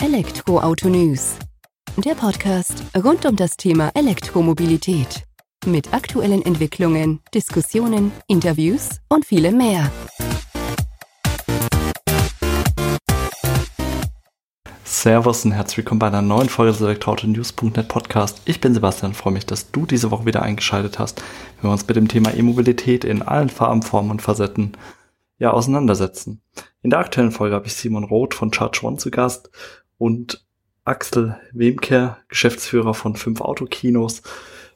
Elektroauto 0.00 0.88
News. 0.88 1.34
Der 1.96 2.14
Podcast 2.14 2.84
rund 2.96 3.26
um 3.26 3.34
das 3.34 3.56
Thema 3.56 3.90
Elektromobilität. 3.94 5.24
Mit 5.66 5.92
aktuellen 5.92 6.40
Entwicklungen, 6.42 7.18
Diskussionen, 7.34 8.12
Interviews 8.28 9.00
und 9.08 9.26
vielem 9.26 9.56
mehr. 9.56 9.90
Servus 14.84 15.44
und 15.44 15.50
herzlich 15.50 15.78
willkommen 15.78 15.98
bei 15.98 16.06
einer 16.06 16.22
neuen 16.22 16.48
Folge 16.48 16.70
des 16.70 16.80
Elektroauto-News.net 16.80 17.88
Podcast. 17.88 18.42
Ich 18.44 18.60
bin 18.60 18.74
Sebastian, 18.74 19.14
freue 19.14 19.32
mich, 19.32 19.46
dass 19.46 19.72
du 19.72 19.84
diese 19.84 20.12
Woche 20.12 20.26
wieder 20.26 20.42
eingeschaltet 20.42 21.00
hast, 21.00 21.20
wenn 21.56 21.70
wir 21.70 21.72
uns 21.72 21.88
mit 21.88 21.96
dem 21.96 22.06
Thema 22.06 22.32
E-Mobilität 22.32 23.04
in 23.04 23.22
allen 23.22 23.50
Farben, 23.50 23.82
Formen 23.82 24.12
und 24.12 24.22
Facetten 24.22 24.76
ja, 25.38 25.50
auseinandersetzen. 25.50 26.42
In 26.82 26.90
der 26.90 27.00
aktuellen 27.00 27.32
Folge 27.32 27.56
habe 27.56 27.66
ich 27.66 27.74
Simon 27.74 28.04
Roth 28.04 28.34
von 28.34 28.52
Charge 28.52 28.80
One 28.84 28.96
zu 28.96 29.10
Gast 29.10 29.50
und 29.98 30.46
Axel 30.84 31.36
Wemke, 31.52 32.16
Geschäftsführer 32.28 32.94
von 32.94 33.14
fünf 33.14 33.40
Autokinos. 33.42 34.22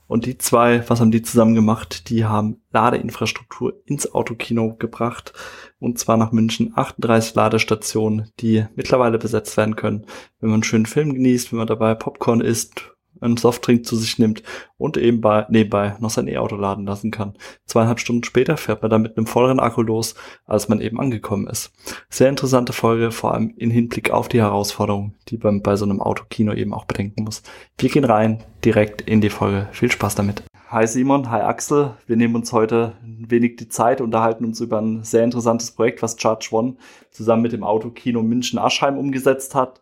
Und 0.07 0.27
die 0.27 0.37
zwei, 0.37 0.87
was 0.91 1.01
haben 1.01 1.11
die 1.11 1.23
zusammen 1.23 1.55
gemacht? 1.55 2.11
Die 2.11 2.27
haben 2.27 2.61
Ladeinfrastruktur 2.71 3.81
ins 3.87 4.13
Autokino 4.13 4.75
gebracht. 4.75 5.33
Und 5.79 5.99
zwar 5.99 6.19
nach 6.19 6.33
München 6.33 6.73
38 6.77 7.35
Ladestationen, 7.35 8.31
die 8.41 8.67
mittlerweile 8.75 9.19
besetzt 9.19 9.57
werden 9.57 9.75
können, 9.75 10.05
wenn 10.41 10.51
man 10.51 10.57
einen 10.57 10.65
schönen 10.65 10.87
Film 10.87 11.15
genießt, 11.15 11.51
wenn 11.51 11.59
man 11.59 11.67
dabei 11.67 11.95
Popcorn 11.95 12.43
isst 12.43 12.92
einen 13.23 13.37
Softdrink 13.37 13.87
zu 13.87 13.97
sich 13.97 14.19
nimmt 14.19 14.43
und 14.77 14.97
eben 14.97 15.21
bei, 15.21 15.47
nebenbei 15.49 15.97
noch 16.01 16.11
sein 16.11 16.29
E-Auto 16.29 16.57
laden 16.57 16.87
lassen 16.87 17.11
kann. 17.11 17.35
Zweieinhalb 17.67 18.01
Stunden 18.01 18.25
später 18.25 18.57
fährt 18.57 18.83
man 18.83 18.91
dann 18.91 19.03
mit 19.03 19.17
einem 19.17 19.27
volleren 19.27 19.61
Akku 19.61 19.83
los, 19.83 20.15
als 20.47 20.69
man 20.69 20.81
eben 20.81 21.01
angekommen 21.01 21.47
ist. 21.47 21.73
Sehr 22.09 22.29
interessante 22.29 22.73
Folge, 22.73 23.11
vor 23.11 23.35
allem 23.35 23.55
in 23.57 23.71
Hinblick 23.71 24.11
auf 24.11 24.29
die 24.29 24.41
Herausforderungen, 24.41 25.15
die 25.29 25.39
man 25.39 25.63
bei 25.63 25.77
so 25.77 25.85
einem 25.85 26.01
Autokino 26.01 26.53
eben 26.53 26.75
auch 26.75 26.85
bedenken 26.85 27.25
muss. 27.25 27.43
Wir 27.79 27.91
gehen 27.91 28.05
rein 28.05 28.43
direkt 28.65 29.03
in 29.03 29.21
die 29.21 29.31
Folge. 29.31 29.69
Viel 29.73 29.91
Spaß 29.91 30.15
damit. 30.15 30.43
Hi 30.69 30.87
Simon, 30.87 31.31
hi 31.31 31.43
Axel. 31.43 31.91
Wir 32.07 32.17
nehmen 32.17 32.35
uns 32.35 32.51
heute 32.53 32.95
ein 33.03 33.27
wenig 33.29 33.57
die 33.57 33.69
Zeit, 33.69 34.01
unterhalten 34.01 34.47
uns 34.47 34.59
über 34.61 34.81
ein 34.81 35.05
sehr 35.05 35.23
interessantes 35.23 35.73
Projekt, 35.73 36.01
was 36.01 36.17
Charge 36.19 36.49
One 36.51 36.77
zusammen 37.11 37.43
mit 37.43 37.53
dem 37.53 37.63
Autokino 37.63 38.23
München-Aschheim 38.23 38.97
umgesetzt 38.97 39.55
hat 39.55 39.82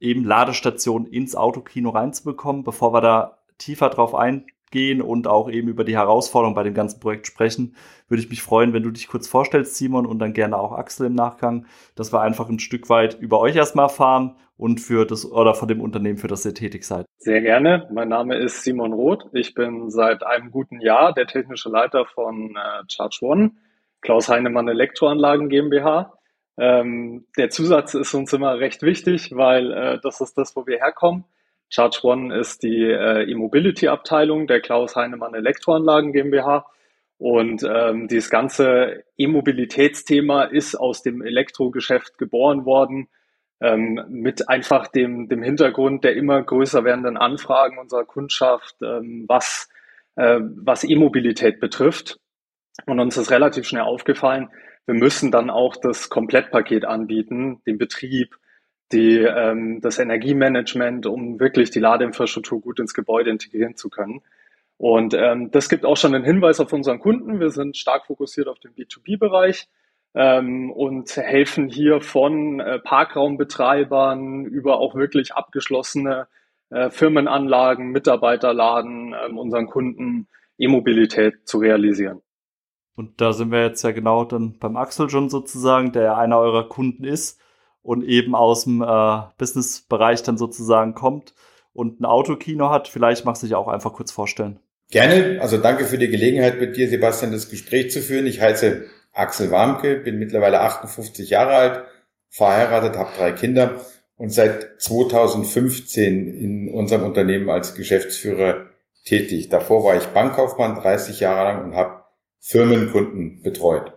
eben 0.00 0.24
Ladestationen 0.24 1.06
ins 1.06 1.36
Autokino 1.36 1.90
reinzubekommen. 1.90 2.64
Bevor 2.64 2.92
wir 2.92 3.00
da 3.00 3.38
tiefer 3.58 3.90
drauf 3.90 4.14
eingehen 4.14 5.02
und 5.02 5.26
auch 5.26 5.50
eben 5.50 5.68
über 5.68 5.84
die 5.84 5.96
Herausforderungen 5.96 6.54
bei 6.54 6.62
dem 6.62 6.74
ganzen 6.74 6.98
Projekt 7.00 7.26
sprechen, 7.26 7.76
würde 8.08 8.22
ich 8.22 8.30
mich 8.30 8.42
freuen, 8.42 8.72
wenn 8.72 8.82
du 8.82 8.90
dich 8.90 9.06
kurz 9.08 9.28
vorstellst, 9.28 9.76
Simon, 9.76 10.06
und 10.06 10.18
dann 10.18 10.32
gerne 10.32 10.58
auch 10.58 10.72
Axel 10.72 11.06
im 11.06 11.14
Nachgang, 11.14 11.66
dass 11.94 12.12
wir 12.12 12.22
einfach 12.22 12.48
ein 12.48 12.58
Stück 12.58 12.88
weit 12.88 13.20
über 13.20 13.40
euch 13.40 13.54
erstmal 13.54 13.84
erfahren 13.84 14.36
und 14.56 14.80
für 14.80 15.06
das 15.06 15.30
oder 15.30 15.54
von 15.54 15.68
dem 15.68 15.80
Unternehmen, 15.80 16.18
für 16.18 16.28
das 16.28 16.44
ihr 16.44 16.54
tätig 16.54 16.84
seid. 16.84 17.06
Sehr 17.18 17.40
gerne. 17.40 17.88
Mein 17.92 18.08
Name 18.08 18.36
ist 18.36 18.62
Simon 18.62 18.92
Roth. 18.92 19.26
Ich 19.32 19.54
bin 19.54 19.90
seit 19.90 20.22
einem 20.22 20.50
guten 20.50 20.80
Jahr 20.80 21.12
der 21.12 21.26
technische 21.26 21.68
Leiter 21.68 22.04
von 22.06 22.56
äh, 22.56 22.84
Charge 22.88 23.18
One, 23.22 23.52
Klaus 24.00 24.28
Heinemann 24.28 24.68
Elektroanlagen 24.68 25.48
GmbH. 25.48 26.19
Ähm, 26.60 27.24
der 27.38 27.48
Zusatz 27.48 27.94
ist 27.94 28.12
uns 28.12 28.34
immer 28.34 28.58
recht 28.58 28.82
wichtig, 28.82 29.34
weil 29.34 29.72
äh, 29.72 29.98
das 30.02 30.20
ist 30.20 30.36
das, 30.36 30.54
wo 30.54 30.66
wir 30.66 30.76
herkommen. 30.76 31.24
Charge 31.70 32.00
One 32.02 32.38
ist 32.38 32.62
die 32.62 32.82
äh, 32.84 33.22
E-Mobility-Abteilung 33.30 34.46
der 34.46 34.60
Klaus 34.60 34.94
Heinemann 34.94 35.32
Elektroanlagen 35.32 36.12
GmbH. 36.12 36.66
Und 37.16 37.62
ähm, 37.62 38.08
dieses 38.08 38.28
ganze 38.28 39.04
E-Mobilitätsthema 39.16 40.44
ist 40.44 40.74
aus 40.74 41.02
dem 41.02 41.22
Elektrogeschäft 41.22 42.18
geboren 42.18 42.66
worden, 42.66 43.08
ähm, 43.62 44.04
mit 44.08 44.50
einfach 44.50 44.88
dem, 44.88 45.30
dem 45.30 45.42
Hintergrund 45.42 46.04
der 46.04 46.14
immer 46.14 46.42
größer 46.42 46.84
werdenden 46.84 47.16
Anfragen 47.16 47.78
unserer 47.78 48.04
Kundschaft, 48.04 48.76
ähm, 48.82 49.24
was, 49.28 49.70
äh, 50.16 50.40
was 50.40 50.84
E-Mobilität 50.84 51.58
betrifft. 51.58 52.18
Und 52.84 53.00
uns 53.00 53.16
ist 53.16 53.30
relativ 53.30 53.66
schnell 53.66 53.82
aufgefallen, 53.82 54.50
wir 54.86 54.94
müssen 54.94 55.30
dann 55.30 55.50
auch 55.50 55.76
das 55.76 56.08
Komplettpaket 56.08 56.84
anbieten, 56.84 57.60
den 57.66 57.78
Betrieb, 57.78 58.36
die, 58.92 59.18
ähm, 59.18 59.80
das 59.80 59.98
Energiemanagement, 59.98 61.06
um 61.06 61.38
wirklich 61.38 61.70
die 61.70 61.78
Ladeinfrastruktur 61.78 62.60
gut 62.60 62.80
ins 62.80 62.94
Gebäude 62.94 63.30
integrieren 63.30 63.76
zu 63.76 63.88
können. 63.88 64.22
Und 64.76 65.14
ähm, 65.14 65.50
das 65.50 65.68
gibt 65.68 65.84
auch 65.84 65.96
schon 65.96 66.14
einen 66.14 66.24
Hinweis 66.24 66.58
auf 66.58 66.72
unseren 66.72 66.98
Kunden. 66.98 67.38
Wir 67.38 67.50
sind 67.50 67.76
stark 67.76 68.06
fokussiert 68.06 68.48
auf 68.48 68.58
den 68.58 68.72
B2B-Bereich 68.72 69.68
ähm, 70.14 70.70
und 70.70 71.14
helfen 71.16 71.68
hier 71.68 72.00
von 72.00 72.60
äh, 72.60 72.78
Parkraumbetreibern 72.78 74.46
über 74.46 74.78
auch 74.78 74.94
wirklich 74.94 75.34
abgeschlossene 75.34 76.28
äh, 76.70 76.90
Firmenanlagen, 76.90 77.90
Mitarbeiterladen, 77.90 79.12
äh, 79.12 79.30
unseren 79.32 79.66
Kunden 79.66 80.28
E-Mobilität 80.58 81.46
zu 81.46 81.58
realisieren. 81.58 82.22
Und 82.96 83.20
da 83.20 83.32
sind 83.32 83.50
wir 83.50 83.62
jetzt 83.62 83.82
ja 83.82 83.92
genau 83.92 84.24
dann 84.24 84.58
beim 84.58 84.76
Axel 84.76 85.08
schon 85.08 85.30
sozusagen, 85.30 85.92
der 85.92 86.02
ja 86.02 86.16
einer 86.16 86.38
eurer 86.38 86.68
Kunden 86.68 87.04
ist 87.04 87.40
und 87.82 88.04
eben 88.04 88.34
aus 88.34 88.64
dem 88.64 88.82
äh, 88.82 89.22
Businessbereich 89.38 90.22
dann 90.22 90.36
sozusagen 90.36 90.94
kommt 90.94 91.34
und 91.72 92.00
ein 92.00 92.04
Autokino 92.04 92.70
hat. 92.70 92.88
Vielleicht 92.88 93.24
magst 93.24 93.42
du 93.42 93.46
dich 93.46 93.54
auch 93.54 93.68
einfach 93.68 93.92
kurz 93.92 94.12
vorstellen. 94.12 94.58
Gerne. 94.90 95.38
Also 95.40 95.56
danke 95.56 95.84
für 95.84 95.98
die 95.98 96.08
Gelegenheit, 96.08 96.60
mit 96.60 96.76
dir, 96.76 96.88
Sebastian, 96.88 97.32
das 97.32 97.48
Gespräch 97.48 97.90
zu 97.92 98.00
führen. 98.00 98.26
Ich 98.26 98.40
heiße 98.40 98.86
Axel 99.12 99.50
Warmke, 99.50 99.96
bin 99.96 100.18
mittlerweile 100.18 100.60
58 100.60 101.30
Jahre 101.30 101.54
alt, 101.54 101.84
verheiratet, 102.28 102.96
habe 102.96 103.10
drei 103.16 103.32
Kinder 103.32 103.80
und 104.16 104.30
seit 104.30 104.80
2015 104.80 106.34
in 106.34 106.68
unserem 106.72 107.04
Unternehmen 107.04 107.48
als 107.50 107.74
Geschäftsführer 107.74 108.66
tätig. 109.04 109.48
Davor 109.48 109.84
war 109.84 109.96
ich 109.96 110.04
Bankkaufmann 110.08 110.74
30 110.74 111.20
Jahre 111.20 111.44
lang 111.44 111.64
und 111.64 111.74
habe 111.74 111.99
Firmenkunden 112.40 113.42
betreut. 113.42 113.92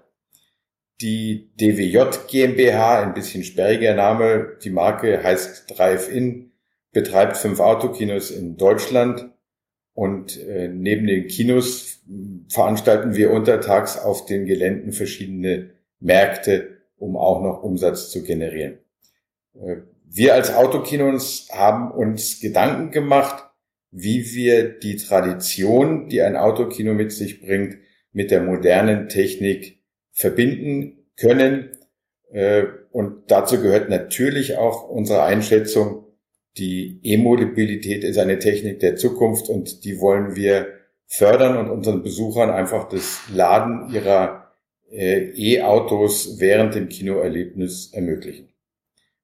Die 1.02 1.52
DWJ 1.60 2.28
GmbH, 2.30 3.02
ein 3.02 3.14
bisschen 3.14 3.44
sperriger 3.44 3.96
Name, 3.96 4.58
die 4.64 4.70
Marke 4.70 5.24
heißt 5.24 5.66
Drive-In, 5.76 6.52
betreibt 6.92 7.38
fünf 7.38 7.60
Autokinos 7.60 8.32
in 8.32 8.58
Deutschland 8.58 9.30
und 9.94 10.40
äh, 10.40 10.68
neben 10.68 11.08
den 11.08 11.28
Kinos 11.28 12.00
veranstalten 12.50 13.16
wir 13.16 13.32
untertags 13.32 13.98
auf 13.98 14.26
den 14.26 14.46
Geländen 14.46 14.92
verschiedene 14.92 15.72
Märkte, 16.00 16.78
um 16.98 17.18
auch 17.18 17.42
noch 17.42 17.64
Umsatz 17.64 18.12
zu 18.12 18.24
generieren. 18.24 18.78
Äh, 19.56 19.78
wir 20.06 20.36
als 20.36 20.54
Autokinos 20.54 21.48
haben 21.52 21.92
uns 21.92 22.40
Gedanken 22.40 22.92
gemacht, 22.92 23.46
wie 23.90 24.26
wir 24.34 24.80
die 24.80 24.98
Tradition, 24.98 26.10
die 26.10 26.22
ein 26.22 26.36
Autokino 26.36 26.94
mit 26.94 27.12
sich 27.12 27.42
bringt, 27.42 27.78
mit 28.14 28.32
der 28.32 28.42
modernen 28.42 29.10
Technik 29.10 29.80
verbinden 30.12 31.06
können. 31.18 31.72
Äh, 32.32 32.64
und 32.92 33.32
dazu 33.32 33.62
gehört 33.62 33.90
natürlich 33.90 34.58
auch 34.58 34.88
unsere 34.88 35.24
Einschätzung, 35.24 36.06
die 36.58 37.00
E-Mobilität 37.02 38.04
ist 38.04 38.20
eine 38.20 38.38
Technik 38.38 38.80
der 38.80 38.96
Zukunft 38.96 39.50
und 39.50 39.84
die 39.86 40.00
wollen 40.00 40.36
wir 40.36 40.68
fördern 41.08 41.58
und 41.58 41.70
unseren 41.70 42.04
Besuchern 42.04 42.52
einfach 42.52 42.88
das 42.90 43.22
Laden 43.34 43.92
ihrer 43.92 44.54
äh, 44.92 45.32
E-Autos 45.36 46.40
während 46.40 46.76
dem 46.76 46.90
Kinoerlebnis 46.90 47.92
ermöglichen. 47.94 48.50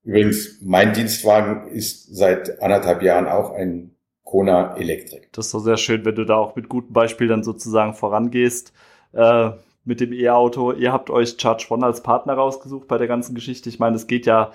Übrigens, 0.03 0.59
mein 0.61 0.93
Dienstwagen 0.93 1.71
ist 1.71 2.15
seit 2.15 2.61
anderthalb 2.61 3.03
Jahren 3.03 3.27
auch 3.27 3.51
ein 3.51 3.95
Kona 4.29 4.75
Elektrik. 4.77 5.29
Das 5.31 5.47
ist 5.47 5.53
doch 5.55 5.59
sehr 5.59 5.77
schön, 5.77 6.05
wenn 6.05 6.13
du 6.13 6.23
da 6.23 6.35
auch 6.35 6.55
mit 6.55 6.69
gutem 6.69 6.93
Beispiel 6.93 7.27
dann 7.27 7.43
sozusagen 7.43 7.95
vorangehst. 7.95 8.73
Äh, 9.11 9.51
mit 9.85 10.01
dem 10.01 10.13
E-Auto. 10.13 10.71
Ihr 10.71 10.93
habt 10.93 11.09
euch 11.09 11.37
Charge 11.39 11.65
One 11.69 11.83
als 11.83 12.03
Partner 12.03 12.33
rausgesucht 12.35 12.87
bei 12.87 12.99
der 12.99 13.07
ganzen 13.07 13.33
Geschichte. 13.33 13.69
Ich 13.69 13.79
meine, 13.79 13.95
es 13.95 14.05
geht 14.05 14.27
ja 14.27 14.51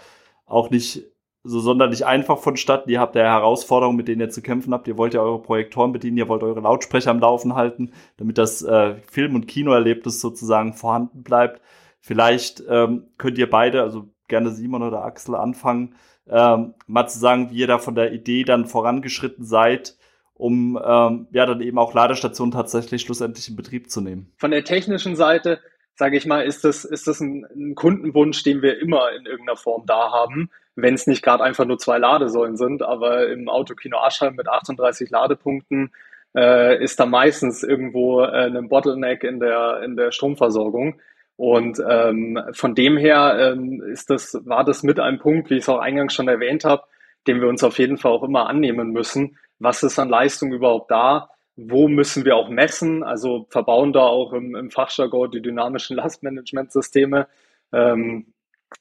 auch 0.46 0.70
nicht 0.70 1.02
so 1.42 1.58
sonderlich 1.58 2.06
einfach 2.06 2.38
vonstatten. 2.38 2.88
Ihr 2.88 3.00
habt 3.00 3.16
ja 3.16 3.22
Herausforderungen, 3.22 3.96
mit 3.96 4.06
denen 4.06 4.20
ihr 4.20 4.30
zu 4.30 4.42
kämpfen 4.42 4.72
habt. 4.72 4.86
Ihr 4.86 4.96
wollt 4.96 5.12
ja 5.12 5.22
eure 5.22 5.42
Projektoren 5.42 5.92
bedienen, 5.92 6.18
ihr 6.18 6.28
wollt 6.28 6.44
eure 6.44 6.60
Lautsprecher 6.60 7.10
am 7.10 7.18
Laufen 7.18 7.56
halten, 7.56 7.90
damit 8.16 8.38
das 8.38 8.62
äh, 8.62 8.94
Film- 9.10 9.34
und 9.34 9.48
Kinoerlebnis 9.48 10.20
sozusagen 10.20 10.74
vorhanden 10.74 11.24
bleibt. 11.24 11.60
Vielleicht 12.00 12.62
ähm, 12.68 13.08
könnt 13.18 13.38
ihr 13.38 13.50
beide, 13.50 13.82
also 13.82 14.08
gerne 14.28 14.50
Simon 14.50 14.84
oder 14.84 15.04
Axel, 15.04 15.34
anfangen, 15.34 15.96
ähm, 16.28 16.74
mal 16.86 17.06
zu 17.06 17.18
sagen, 17.18 17.50
wie 17.50 17.58
ihr 17.58 17.66
da 17.66 17.78
von 17.78 17.94
der 17.94 18.12
Idee 18.12 18.44
dann 18.44 18.66
vorangeschritten 18.66 19.44
seid, 19.44 19.96
um 20.34 20.78
ähm, 20.82 21.26
ja 21.30 21.46
dann 21.46 21.60
eben 21.60 21.78
auch 21.78 21.94
Ladestationen 21.94 22.52
tatsächlich 22.52 23.02
schlussendlich 23.02 23.48
in 23.48 23.56
Betrieb 23.56 23.90
zu 23.90 24.00
nehmen. 24.00 24.32
Von 24.36 24.50
der 24.50 24.64
technischen 24.64 25.16
Seite, 25.16 25.60
sage 25.94 26.16
ich 26.16 26.26
mal, 26.26 26.44
ist 26.44 26.64
das, 26.64 26.84
ist 26.84 27.06
das 27.06 27.20
ein, 27.20 27.46
ein 27.54 27.74
Kundenwunsch, 27.74 28.42
den 28.42 28.62
wir 28.62 28.80
immer 28.80 29.12
in 29.12 29.26
irgendeiner 29.26 29.56
Form 29.56 29.84
da 29.86 30.10
haben, 30.10 30.50
wenn 30.76 30.94
es 30.94 31.06
nicht 31.06 31.22
gerade 31.22 31.44
einfach 31.44 31.66
nur 31.66 31.78
zwei 31.78 31.98
Ladesäulen 31.98 32.56
sind, 32.56 32.82
aber 32.82 33.28
im 33.28 33.48
Autokino 33.48 33.98
Aschheim 33.98 34.34
mit 34.34 34.48
38 34.48 35.10
Ladepunkten 35.10 35.92
äh, 36.34 36.82
ist 36.82 36.98
da 36.98 37.06
meistens 37.06 37.62
irgendwo 37.62 38.22
äh, 38.22 38.46
ein 38.46 38.68
Bottleneck 38.68 39.22
in 39.22 39.38
der, 39.38 39.82
in 39.84 39.96
der 39.96 40.10
Stromversorgung. 40.10 41.00
Und 41.36 41.82
ähm, 41.88 42.40
von 42.52 42.74
dem 42.74 42.96
her 42.96 43.36
ähm, 43.38 43.82
ist 43.82 44.10
das, 44.10 44.38
war 44.44 44.64
das 44.64 44.82
mit 44.82 45.00
einem 45.00 45.18
Punkt, 45.18 45.50
wie 45.50 45.54
ich 45.54 45.62
es 45.62 45.68
auch 45.68 45.80
eingangs 45.80 46.14
schon 46.14 46.28
erwähnt 46.28 46.64
habe, 46.64 46.84
dem 47.26 47.40
wir 47.40 47.48
uns 47.48 47.64
auf 47.64 47.78
jeden 47.78 47.98
Fall 47.98 48.12
auch 48.12 48.22
immer 48.22 48.48
annehmen 48.48 48.92
müssen. 48.92 49.36
Was 49.58 49.82
ist 49.82 49.98
an 49.98 50.08
Leistung 50.08 50.52
überhaupt 50.52 50.90
da? 50.90 51.30
Wo 51.56 51.88
müssen 51.88 52.24
wir 52.24 52.36
auch 52.36 52.48
messen? 52.48 53.02
Also 53.02 53.46
verbauen 53.48 53.92
da 53.92 54.00
auch 54.00 54.32
im, 54.32 54.54
im 54.54 54.70
Fachjargon 54.70 55.30
die 55.30 55.42
dynamischen 55.42 55.96
Lastmanagementsysteme. 55.96 57.26
Ähm, 57.72 58.26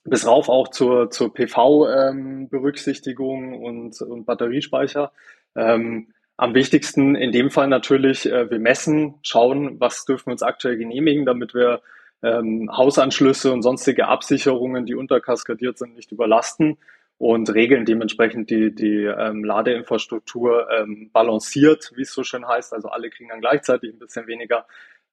bis 0.03 0.27
rauf 0.27 0.49
auch 0.49 0.69
zur, 0.69 1.11
zur 1.11 1.33
PV-Berücksichtigung 1.33 3.53
ähm, 3.53 3.61
und, 3.61 4.01
und 4.01 4.25
Batteriespeicher. 4.25 5.13
Ähm, 5.55 6.07
am 6.35 6.55
wichtigsten 6.55 7.15
in 7.15 7.31
dem 7.31 7.51
Fall 7.51 7.67
natürlich, 7.67 8.25
äh, 8.25 8.49
wir 8.49 8.59
messen, 8.59 9.15
schauen, 9.21 9.79
was 9.79 10.03
dürfen 10.05 10.27
wir 10.27 10.33
uns 10.33 10.43
aktuell 10.43 10.77
genehmigen, 10.77 11.25
damit 11.25 11.53
wir 11.53 11.81
ähm, 12.23 12.69
Hausanschlüsse 12.75 13.51
und 13.51 13.61
sonstige 13.61 14.07
Absicherungen, 14.07 14.85
die 14.85 14.95
unterkaskadiert 14.95 15.77
sind, 15.77 15.95
nicht 15.95 16.11
überlasten 16.11 16.77
und 17.17 17.53
regeln 17.53 17.85
dementsprechend 17.85 18.49
die, 18.49 18.73
die 18.73 19.03
ähm, 19.03 19.43
Ladeinfrastruktur 19.43 20.67
ähm, 20.71 21.09
balanciert, 21.13 21.91
wie 21.95 22.01
es 22.01 22.13
so 22.13 22.23
schön 22.23 22.47
heißt. 22.47 22.73
Also 22.73 22.89
alle 22.89 23.09
kriegen 23.09 23.29
dann 23.29 23.41
gleichzeitig 23.41 23.93
ein 23.93 23.99
bisschen 23.99 24.27
weniger 24.27 24.65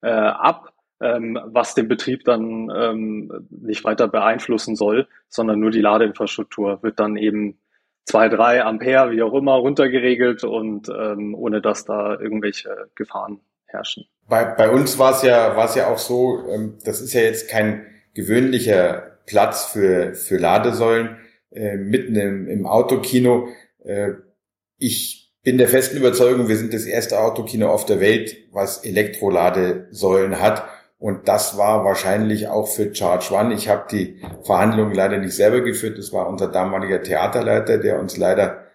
äh, 0.03 0.11
ab, 0.11 0.73
ähm, 1.01 1.39
was 1.47 1.75
den 1.75 1.89
Betrieb 1.89 2.25
dann 2.25 2.71
ähm, 2.75 3.49
nicht 3.51 3.85
weiter 3.85 4.09
beeinflussen 4.09 4.77
soll, 4.77 5.09
sondern 5.29 5.61
nur 5.61 5.71
die 5.71 5.81
Ladeinfrastruktur 5.81 6.83
wird 6.83 7.01
dann 7.01 7.17
eben 7.17 7.59
zwei, 8.05 8.29
drei 8.29 8.65
Ampere, 8.65 9.11
wie 9.13 9.23
auch 9.23 9.35
immer, 9.35 9.55
runtergeregelt 9.55 10.45
und 10.45 10.89
ähm, 10.89 11.35
ohne 11.35 11.61
dass 11.61 11.85
da 11.85 12.19
irgendwelche 12.19 12.91
Gefahren 12.95 13.41
herrschen. 13.67 14.07
Bei, 14.31 14.45
bei 14.45 14.71
uns 14.71 14.99
war 14.99 15.15
es 15.15 15.23
ja, 15.23 15.57
war 15.57 15.67
es 15.67 15.75
ja 15.75 15.89
auch 15.89 15.99
so, 15.99 16.49
ähm, 16.49 16.79
das 16.85 17.01
ist 17.03 17.13
ja 17.13 17.21
jetzt 17.21 17.49
kein 17.49 17.85
gewöhnlicher 18.15 19.19
Platz 19.27 19.67
für, 19.67 20.15
für 20.15 20.39
Ladesäulen 20.39 21.19
äh, 21.51 21.77
mitten 21.77 22.15
im, 22.15 22.49
im 22.49 22.67
Autokino. 22.67 23.49
Äh, 23.85 24.13
ich 24.79 25.35
bin 25.43 25.59
der 25.59 25.69
festen 25.69 25.97
Überzeugung, 25.97 26.49
wir 26.49 26.57
sind 26.57 26.73
das 26.73 26.85
erste 26.85 27.19
Autokino 27.21 27.69
auf 27.71 27.87
der 27.87 28.01
Welt, 28.01 28.37
was 28.53 28.85
Elektroladesäulen 28.85 30.41
hat. 30.41 30.65
Und 30.99 31.29
das 31.29 31.57
war 31.57 31.85
wahrscheinlich 31.85 32.49
auch 32.49 32.69
für 32.69 32.95
Charge 32.95 33.35
One. 33.35 33.55
Ich 33.55 33.69
habe 33.69 33.87
die 33.91 34.21
Verhandlungen 34.45 34.95
leider 34.95 35.19
nicht 35.19 35.35
selber 35.35 35.63
geführt. 35.63 35.99
Das 35.99 36.13
war 36.13 36.29
unser 36.29 36.49
damaliger 36.49 37.03
Theaterleiter, 37.03 37.79
der 37.79 37.99
uns 37.99 38.17
leider 38.17 38.67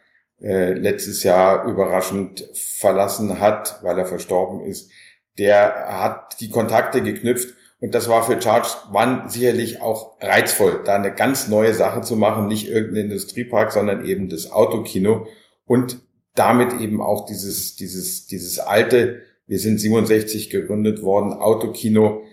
äh, 0.42 0.74
letztes 0.74 1.24
Jahr 1.24 1.66
überraschend 1.66 2.50
verlassen 2.54 3.40
hat, 3.40 3.80
weil 3.84 3.98
er 4.00 4.06
verstorben 4.06 4.62
ist. 4.62 4.92
Der 5.38 5.86
hat 5.88 6.40
die 6.40 6.50
Kontakte 6.50 7.02
geknüpft 7.02 7.56
und 7.80 7.94
das 7.94 8.08
war 8.08 8.24
für 8.24 8.42
Charge 8.42 8.70
One 8.94 9.24
sicherlich 9.28 9.82
auch 9.82 10.20
reizvoll, 10.22 10.82
da 10.86 10.96
eine 10.96 11.14
ganz 11.14 11.48
neue 11.48 11.74
Sache 11.74 12.02
zu 12.02 12.16
machen, 12.16 12.48
nicht 12.48 12.70
irgendein 12.70 13.06
Industriepark, 13.06 13.72
sondern 13.72 14.06
eben 14.06 14.30
das 14.30 14.52
Autokino 14.52 15.28
und 15.66 16.00
damit 16.36 16.80
eben 16.80 17.02
auch 17.02 17.26
dieses, 17.26 17.76
dieses, 17.76 18.28
dieses 18.28 18.60
alte 18.60 19.22
wir 19.48 19.60
sind 19.60 19.80
67 19.80 20.50
gegründet 20.50 21.04
worden, 21.04 21.34
Autokino, 21.34 22.24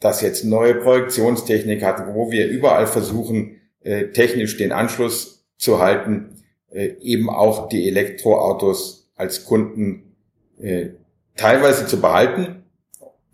das 0.00 0.20
jetzt 0.20 0.44
neue 0.44 0.74
Projektionstechnik 0.74 1.82
hat, 1.82 2.14
wo 2.14 2.30
wir 2.30 2.48
überall 2.48 2.86
versuchen, 2.86 3.60
äh, 3.80 4.08
technisch 4.08 4.56
den 4.56 4.72
Anschluss 4.72 5.48
zu 5.56 5.80
halten, 5.80 6.42
äh, 6.70 6.94
eben 7.00 7.30
auch 7.30 7.68
die 7.68 7.88
Elektroautos 7.88 9.12
als 9.16 9.44
Kunden 9.44 10.16
äh, 10.60 10.90
teilweise 11.36 11.86
zu 11.86 12.00
behalten, 12.00 12.64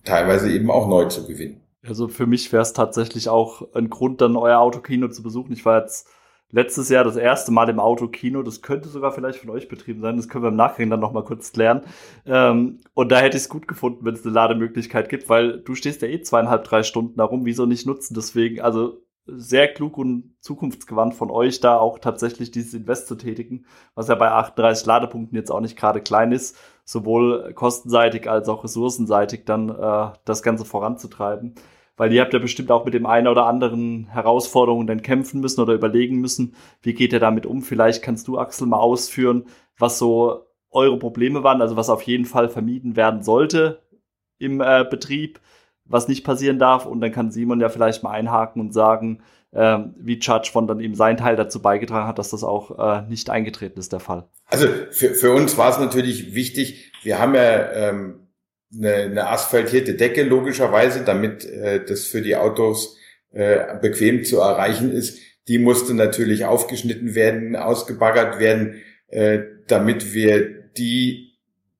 teilweise 0.04 0.50
eben 0.50 0.70
auch 0.70 0.88
neu 0.88 1.06
zu 1.06 1.26
gewinnen. 1.26 1.60
Also 1.86 2.08
für 2.08 2.26
mich 2.26 2.52
wäre 2.52 2.62
es 2.62 2.72
tatsächlich 2.72 3.28
auch 3.28 3.74
ein 3.74 3.88
Grund, 3.88 4.20
dann 4.20 4.36
euer 4.36 4.58
Autokino 4.58 5.08
zu 5.08 5.22
besuchen. 5.22 5.52
Ich 5.52 5.64
war 5.64 5.80
jetzt 5.80 6.08
letztes 6.50 6.88
Jahr 6.88 7.04
das 7.04 7.16
erste 7.16 7.52
Mal 7.52 7.68
im 7.68 7.78
Autokino. 7.78 8.42
Das 8.42 8.62
könnte 8.62 8.88
sogar 8.88 9.12
vielleicht 9.12 9.38
von 9.38 9.50
euch 9.50 9.68
betrieben 9.68 10.00
sein. 10.00 10.16
Das 10.16 10.28
können 10.28 10.44
wir 10.44 10.48
im 10.48 10.56
Nachhinein 10.56 10.90
dann 10.90 11.00
nochmal 11.00 11.24
kurz 11.24 11.52
klären. 11.52 11.82
Ähm, 12.26 12.80
und 12.94 13.12
da 13.12 13.18
hätte 13.18 13.36
ich 13.36 13.44
es 13.44 13.48
gut 13.48 13.68
gefunden, 13.68 14.04
wenn 14.04 14.14
es 14.14 14.24
eine 14.24 14.34
Lademöglichkeit 14.34 15.08
gibt, 15.08 15.28
weil 15.28 15.60
du 15.60 15.74
stehst 15.74 16.02
ja 16.02 16.08
eh 16.08 16.20
zweieinhalb, 16.20 16.64
drei 16.64 16.82
Stunden 16.82 17.16
darum. 17.16 17.44
Wieso 17.44 17.66
nicht 17.66 17.86
nutzen? 17.86 18.14
Deswegen, 18.14 18.60
also 18.60 19.02
sehr 19.26 19.68
klug 19.68 19.98
und 19.98 20.34
zukunftsgewandt 20.40 21.14
von 21.14 21.30
euch, 21.30 21.60
da 21.60 21.76
auch 21.76 21.98
tatsächlich 21.98 22.50
dieses 22.50 22.72
Invest 22.72 23.08
zu 23.08 23.14
tätigen, 23.14 23.66
was 23.94 24.08
ja 24.08 24.14
bei 24.14 24.30
38 24.30 24.86
Ladepunkten 24.86 25.36
jetzt 25.36 25.50
auch 25.50 25.60
nicht 25.60 25.76
gerade 25.76 26.00
klein 26.00 26.32
ist, 26.32 26.56
sowohl 26.88 27.52
kostenseitig 27.54 28.30
als 28.30 28.48
auch 28.48 28.64
ressourcenseitig 28.64 29.44
dann 29.44 29.68
äh, 29.68 30.12
das 30.24 30.42
Ganze 30.42 30.64
voranzutreiben 30.64 31.54
weil 31.98 32.12
ihr 32.12 32.22
habt 32.22 32.32
ja 32.32 32.38
bestimmt 32.38 32.70
auch 32.70 32.84
mit 32.84 32.94
dem 32.94 33.04
einen 33.04 33.26
oder 33.26 33.44
anderen 33.44 34.06
Herausforderungen 34.06 34.86
dann 34.86 35.02
kämpfen 35.02 35.40
müssen 35.40 35.60
oder 35.60 35.74
überlegen 35.74 36.16
müssen, 36.20 36.54
wie 36.80 36.94
geht 36.94 37.12
ihr 37.12 37.20
damit 37.20 37.44
um? 37.44 37.60
Vielleicht 37.60 38.02
kannst 38.02 38.28
du, 38.28 38.38
Axel, 38.38 38.68
mal 38.68 38.78
ausführen, 38.78 39.46
was 39.76 39.98
so 39.98 40.46
eure 40.70 40.98
Probleme 40.98 41.42
waren, 41.42 41.60
also 41.60 41.76
was 41.76 41.90
auf 41.90 42.02
jeden 42.02 42.24
Fall 42.24 42.48
vermieden 42.48 42.96
werden 42.96 43.22
sollte 43.22 43.82
im 44.38 44.60
äh, 44.60 44.86
Betrieb, 44.88 45.40
was 45.84 46.06
nicht 46.06 46.24
passieren 46.24 46.60
darf. 46.60 46.86
Und 46.86 47.00
dann 47.00 47.10
kann 47.10 47.32
Simon 47.32 47.60
ja 47.60 47.68
vielleicht 47.68 48.04
mal 48.04 48.12
einhaken 48.12 48.62
und 48.62 48.72
sagen, 48.72 49.20
äh, 49.52 49.78
wie 49.98 50.20
Charge 50.20 50.50
von 50.52 50.66
dann 50.66 50.80
eben 50.80 50.94
sein 50.94 51.16
Teil 51.16 51.36
dazu 51.36 51.62
beigetragen 51.62 52.06
hat, 52.06 52.18
dass 52.18 52.30
das 52.30 52.44
auch 52.44 52.78
äh, 52.78 53.08
nicht 53.08 53.30
eingetreten 53.30 53.78
ist, 53.78 53.92
der 53.92 54.00
Fall. 54.00 54.28
Also 54.46 54.68
für, 54.90 55.14
für 55.14 55.32
uns 55.32 55.56
war 55.56 55.70
es 55.70 55.78
natürlich 55.78 56.34
wichtig, 56.34 56.92
wir 57.02 57.18
haben 57.18 57.34
ja 57.34 57.72
ähm, 57.72 58.28
eine, 58.76 58.94
eine 58.94 59.28
asphaltierte 59.28 59.94
Decke 59.94 60.22
logischerweise, 60.22 61.04
damit 61.04 61.44
äh, 61.44 61.84
das 61.84 62.04
für 62.04 62.22
die 62.22 62.36
Autos 62.36 62.96
äh, 63.32 63.76
bequem 63.80 64.24
zu 64.24 64.40
erreichen 64.40 64.92
ist. 64.92 65.18
Die 65.48 65.58
musste 65.58 65.94
natürlich 65.94 66.44
aufgeschnitten 66.44 67.14
werden, 67.14 67.56
ausgebaggert 67.56 68.38
werden, 68.38 68.82
äh, 69.08 69.40
damit 69.66 70.12
wir 70.12 70.48
die, 70.76 71.38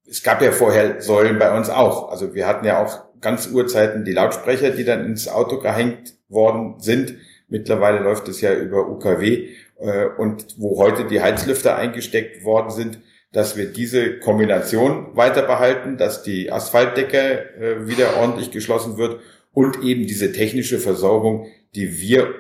es 0.09 0.23
gab 0.23 0.41
ja 0.41 0.53
vorher 0.53 1.03
Säulen 1.03 1.38
bei 1.38 1.56
uns 1.56 1.69
auch. 1.69 2.11
Also 2.11 2.35
wir 2.35 2.47
hatten 2.47 2.65
ja 2.65 2.82
auch 2.82 3.09
ganz 3.20 3.49
Urzeiten 3.49 4.05
die 4.05 4.12
Lautsprecher, 4.12 4.70
die 4.70 4.85
dann 4.85 5.05
ins 5.05 5.29
Auto 5.29 5.59
gehängt 5.59 6.15
worden 6.29 6.81
sind. 6.81 7.15
Mittlerweile 7.49 8.00
läuft 8.00 8.29
es 8.29 8.41
ja 8.41 8.55
über 8.55 8.89
UKW 8.89 9.49
äh, 9.79 10.06
und 10.19 10.56
wo 10.59 10.79
heute 10.79 11.06
die 11.06 11.21
Heizlüfter 11.21 11.77
eingesteckt 11.77 12.45
worden 12.45 12.71
sind, 12.71 13.00
dass 13.33 13.56
wir 13.56 13.67
diese 13.67 14.19
Kombination 14.19 15.17
weiter 15.17 15.43
behalten, 15.43 15.97
dass 15.97 16.23
die 16.23 16.50
Asphaltdecke 16.50 17.55
äh, 17.56 17.87
wieder 17.87 18.17
ordentlich 18.17 18.50
geschlossen 18.50 18.97
wird 18.97 19.21
und 19.53 19.83
eben 19.83 20.06
diese 20.06 20.33
technische 20.33 20.79
Versorgung, 20.79 21.47
die 21.75 21.99
wir 22.00 22.35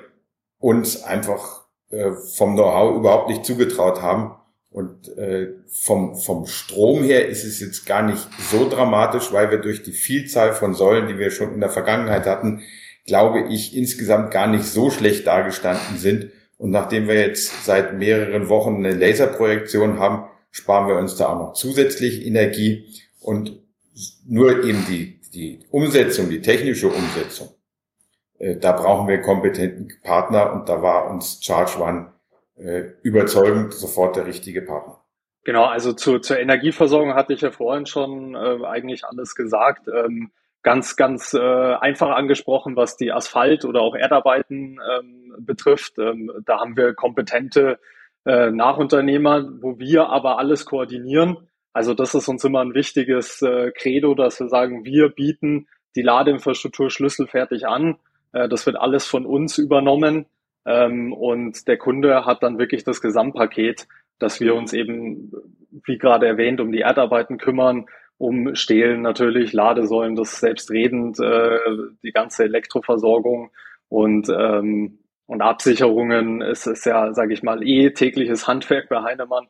uns 0.58 1.02
einfach 1.02 1.66
äh, 1.90 2.12
vom 2.12 2.54
Know-how 2.54 2.96
überhaupt 2.96 3.28
nicht 3.28 3.44
zugetraut 3.44 4.02
haben. 4.02 4.34
Und 4.70 5.08
äh, 5.16 5.54
vom, 5.66 6.14
vom 6.14 6.46
Strom 6.46 7.02
her 7.02 7.26
ist 7.26 7.44
es 7.44 7.58
jetzt 7.60 7.86
gar 7.86 8.02
nicht 8.02 8.28
so 8.50 8.68
dramatisch, 8.68 9.32
weil 9.32 9.50
wir 9.50 9.58
durch 9.58 9.82
die 9.82 9.92
Vielzahl 9.92 10.52
von 10.52 10.74
Säulen, 10.74 11.08
die 11.08 11.18
wir 11.18 11.30
schon 11.30 11.54
in 11.54 11.60
der 11.60 11.70
Vergangenheit 11.70 12.26
hatten, 12.26 12.62
glaube 13.08 13.40
ich, 13.48 13.76
insgesamt 13.76 14.30
gar 14.30 14.46
nicht 14.46 14.64
so 14.64 14.90
schlecht 14.90 15.26
dargestanden 15.26 15.96
sind. 15.96 16.30
Und 16.58 16.70
nachdem 16.70 17.08
wir 17.08 17.14
jetzt 17.14 17.64
seit 17.64 17.94
mehreren 17.94 18.48
Wochen 18.48 18.76
eine 18.76 18.94
Laserprojektion 18.94 19.98
haben, 19.98 20.28
sparen 20.50 20.88
wir 20.88 20.96
uns 20.96 21.16
da 21.16 21.30
auch 21.30 21.38
noch 21.38 21.52
zusätzlich 21.54 22.24
Energie 22.24 22.86
und 23.20 23.60
nur 24.26 24.62
eben 24.62 24.84
die, 24.86 25.20
die 25.32 25.60
Umsetzung, 25.70 26.28
die 26.28 26.42
technische 26.42 26.88
Umsetzung, 26.88 27.48
äh, 28.38 28.56
da 28.56 28.72
brauchen 28.72 29.08
wir 29.08 29.20
kompetenten 29.22 29.90
Partner 30.02 30.52
und 30.52 30.68
da 30.68 30.82
war 30.82 31.10
uns 31.10 31.40
Charge 31.42 31.80
One 31.80 32.12
äh, 32.56 32.82
überzeugend 33.02 33.72
sofort 33.72 34.16
der 34.16 34.26
richtige 34.26 34.62
Partner. 34.62 35.02
Genau, 35.44 35.64
also 35.64 35.94
zu, 35.94 36.18
zur 36.18 36.38
Energieversorgung 36.38 37.14
hatte 37.14 37.32
ich 37.32 37.40
ja 37.40 37.50
vorhin 37.50 37.86
schon 37.86 38.34
äh, 38.34 38.66
eigentlich 38.66 39.04
alles 39.04 39.34
gesagt. 39.34 39.88
Ähm, 39.88 40.30
ganz, 40.68 40.96
ganz 40.96 41.32
äh, 41.32 41.38
einfach 41.40 42.10
angesprochen, 42.10 42.76
was 42.76 42.98
die 42.98 43.10
Asphalt- 43.10 43.64
oder 43.64 43.80
auch 43.80 43.94
Erdarbeiten 43.94 44.78
ähm, 44.92 45.34
betrifft. 45.38 45.98
Ähm, 45.98 46.30
da 46.44 46.60
haben 46.60 46.76
wir 46.76 46.92
kompetente 46.92 47.78
äh, 48.26 48.50
Nachunternehmer, 48.50 49.48
wo 49.62 49.78
wir 49.78 50.10
aber 50.10 50.38
alles 50.38 50.66
koordinieren. 50.66 51.38
Also 51.72 51.94
das 51.94 52.14
ist 52.14 52.28
uns 52.28 52.44
immer 52.44 52.60
ein 52.60 52.74
wichtiges 52.74 53.40
äh, 53.40 53.70
Credo, 53.70 54.14
dass 54.14 54.40
wir 54.40 54.50
sagen, 54.50 54.84
wir 54.84 55.08
bieten 55.08 55.68
die 55.96 56.02
Ladeinfrastruktur 56.02 56.90
schlüsselfertig 56.90 57.66
an. 57.66 57.96
Äh, 58.34 58.50
das 58.50 58.66
wird 58.66 58.76
alles 58.76 59.06
von 59.06 59.24
uns 59.24 59.56
übernommen. 59.56 60.26
Ähm, 60.66 61.14
und 61.14 61.66
der 61.66 61.78
Kunde 61.78 62.26
hat 62.26 62.42
dann 62.42 62.58
wirklich 62.58 62.84
das 62.84 63.00
Gesamtpaket, 63.00 63.88
dass 64.18 64.38
wir 64.38 64.54
uns 64.54 64.74
eben, 64.74 65.32
wie 65.86 65.96
gerade 65.96 66.26
erwähnt, 66.26 66.60
um 66.60 66.72
die 66.72 66.80
Erdarbeiten 66.80 67.38
kümmern, 67.38 67.86
um 68.18 68.54
Stehlen 68.54 69.02
natürlich, 69.02 69.52
Ladesäulen, 69.52 70.16
das 70.16 70.40
selbstredend, 70.40 71.18
äh, 71.20 71.58
die 72.02 72.12
ganze 72.12 72.44
Elektroversorgung 72.44 73.50
und 73.88 74.28
ähm, 74.28 74.98
und 75.28 75.42
Absicherungen 75.42 76.40
ist, 76.40 76.66
ist 76.66 76.86
ja, 76.86 77.12
sage 77.12 77.34
ich 77.34 77.42
mal, 77.42 77.62
eh 77.62 77.90
tägliches 77.90 78.48
Handwerk 78.48 78.88
bei 78.88 79.02
Heinemann. 79.02 79.46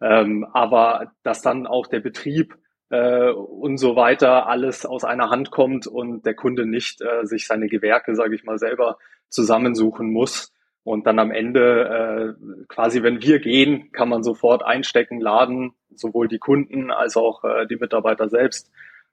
Ähm, 0.00 0.46
aber 0.54 1.12
dass 1.22 1.42
dann 1.42 1.66
auch 1.66 1.86
der 1.86 2.00
Betrieb 2.00 2.56
äh, 2.88 3.30
und 3.30 3.76
so 3.76 3.94
weiter 3.94 4.46
alles 4.46 4.86
aus 4.86 5.04
einer 5.04 5.28
Hand 5.28 5.50
kommt 5.50 5.86
und 5.86 6.24
der 6.24 6.34
Kunde 6.34 6.64
nicht 6.64 7.02
äh, 7.02 7.26
sich 7.26 7.46
seine 7.46 7.68
Gewerke, 7.68 8.14
sage 8.14 8.34
ich 8.34 8.44
mal, 8.44 8.58
selber 8.58 8.96
zusammensuchen 9.28 10.10
muss. 10.10 10.50
Und 10.88 11.06
dann 11.06 11.18
am 11.18 11.30
Ende, 11.30 12.34
äh, 12.40 12.64
quasi 12.66 13.02
wenn 13.02 13.20
wir 13.20 13.40
gehen, 13.40 13.92
kann 13.92 14.08
man 14.08 14.22
sofort 14.22 14.64
einstecken, 14.64 15.20
laden, 15.20 15.72
sowohl 15.94 16.28
die 16.28 16.38
Kunden 16.38 16.90
als 16.90 17.14
auch 17.14 17.44
äh, 17.44 17.66
die 17.66 17.76
Mitarbeiter 17.76 18.30
selbst. 18.30 18.70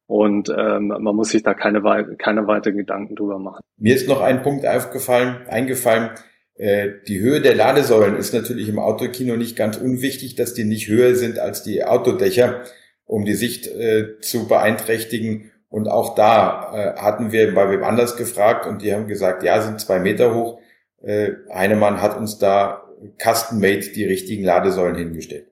Und 0.08 0.48
ähm, 0.58 0.88
man 0.88 1.14
muss 1.14 1.32
sich 1.32 1.44
da 1.44 1.54
keine, 1.54 1.82
keine 2.18 2.48
weiteren 2.48 2.78
Gedanken 2.78 3.18
drüber 3.18 3.40
machen. 3.40 3.62
Mir 3.78 3.94
ist 3.94 4.08
noch 4.08 4.22
ein 4.22 4.42
Punkt 4.42 4.66
aufgefallen, 4.66 5.46
eingefallen. 5.50 6.12
Äh, 6.56 6.92
die 7.10 7.20
Höhe 7.20 7.42
der 7.42 7.56
Ladesäulen 7.56 8.16
ist 8.16 8.34
natürlich 8.34 8.70
im 8.70 8.80
Autokino 8.80 9.36
nicht 9.36 9.58
ganz 9.58 9.76
unwichtig, 9.76 10.36
dass 10.36 10.54
die 10.54 10.64
nicht 10.64 10.88
höher 10.88 11.16
sind 11.16 11.40
als 11.40 11.62
die 11.62 11.84
Autodächer, 11.84 12.62
um 13.04 13.26
die 13.26 13.34
Sicht 13.34 13.68
äh, 13.68 14.18
zu 14.22 14.48
beeinträchtigen. 14.48 15.52
Und 15.68 15.90
auch 15.90 16.16
da 16.16 16.72
äh, 16.74 17.02
hatten 17.02 17.34
wir 17.34 17.54
bei 17.54 17.70
wem 17.70 17.84
anders 17.84 18.16
gefragt 18.16 18.66
und 18.66 18.82
die 18.82 18.94
haben 18.94 19.08
gesagt, 19.08 19.44
ja, 19.44 19.62
sind 19.62 19.82
zwei 19.82 20.00
Meter 20.00 20.34
hoch. 20.34 20.62
Äh, 21.06 21.36
Heinemann 21.54 22.02
hat 22.02 22.18
uns 22.18 22.40
da 22.40 22.84
custom-made 23.22 23.92
die 23.92 24.06
richtigen 24.06 24.44
Ladesäulen 24.44 24.96
hingestellt. 24.96 25.48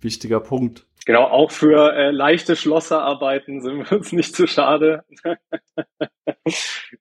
Wichtiger 0.00 0.40
Punkt. 0.40 0.86
Genau, 1.06 1.24
auch 1.24 1.50
für 1.50 1.94
äh, 1.94 2.10
leichte 2.10 2.54
Schlosserarbeiten 2.54 3.62
sind 3.62 3.78
wir 3.78 3.96
uns 3.96 4.12
nicht 4.12 4.36
zu 4.36 4.46
schade. 4.46 5.04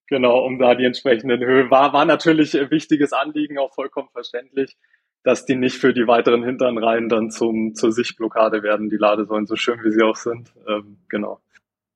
genau, 0.08 0.46
um 0.46 0.60
da 0.60 0.76
die 0.76 0.86
entsprechenden 0.86 1.44
Höhe. 1.44 1.70
War, 1.70 1.92
war 1.92 2.06
natürlich 2.06 2.58
ein 2.58 2.72
wichtiges 2.72 3.12
Anliegen, 3.12 3.58
auch 3.58 3.74
vollkommen 3.74 4.10
verständlich, 4.14 4.78
dass 5.24 5.46
die 5.46 5.56
nicht 5.56 5.78
für 5.78 5.94
die 5.94 6.08
weiteren 6.08 6.44
Hinternreihen 6.44 7.10
dann 7.10 7.32
zum, 7.32 7.76
zur 7.76 7.92
Sichtblockade 7.92 8.64
werden, 8.64 8.90
die 8.90 8.98
Ladesäulen, 8.98 9.46
so 9.46 9.58
schön 9.58 9.84
wie 9.84 9.92
sie 9.92 10.04
auch 10.04 10.18
sind. 10.18 10.54
Ähm, 10.68 11.00
genau. 11.10 11.42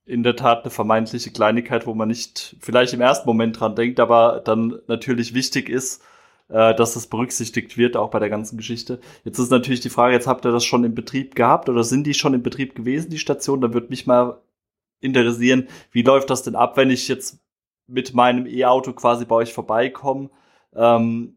In 0.07 0.23
der 0.23 0.37
Tat 0.37 0.63
eine 0.63 0.71
vermeintliche 0.71 1.31
Kleinigkeit, 1.31 1.85
wo 1.85 1.93
man 1.93 2.07
nicht 2.07 2.55
vielleicht 2.61 2.93
im 2.93 3.01
ersten 3.01 3.27
Moment 3.27 3.59
dran 3.59 3.75
denkt, 3.75 3.99
aber 3.99 4.41
dann 4.43 4.79
natürlich 4.87 5.33
wichtig 5.33 5.67
ist, 5.67 6.01
äh, 6.47 6.73
dass 6.75 6.93
das 6.93 7.07
berücksichtigt 7.07 7.77
wird, 7.77 7.97
auch 7.97 8.09
bei 8.09 8.19
der 8.19 8.29
ganzen 8.29 8.55
Geschichte. 8.55 9.01
Jetzt 9.25 9.37
ist 9.37 9.51
natürlich 9.51 9.81
die 9.81 9.89
Frage, 9.89 10.13
jetzt 10.13 10.27
habt 10.27 10.45
ihr 10.45 10.51
das 10.53 10.63
schon 10.63 10.85
im 10.85 10.95
Betrieb 10.95 11.35
gehabt 11.35 11.67
oder 11.67 11.83
sind 11.83 12.05
die 12.05 12.13
schon 12.13 12.33
im 12.33 12.41
Betrieb 12.41 12.73
gewesen, 12.73 13.09
die 13.09 13.19
Station? 13.19 13.59
Da 13.59 13.73
würde 13.73 13.89
mich 13.89 14.07
mal 14.07 14.39
interessieren, 15.01 15.67
wie 15.91 16.03
läuft 16.03 16.29
das 16.29 16.43
denn 16.43 16.55
ab, 16.55 16.77
wenn 16.77 16.89
ich 16.89 17.09
jetzt 17.09 17.39
mit 17.87 18.13
meinem 18.13 18.47
E-Auto 18.47 18.93
quasi 18.93 19.25
bei 19.25 19.35
euch 19.35 19.53
vorbeikomme? 19.53 20.29
Ähm, 20.73 21.35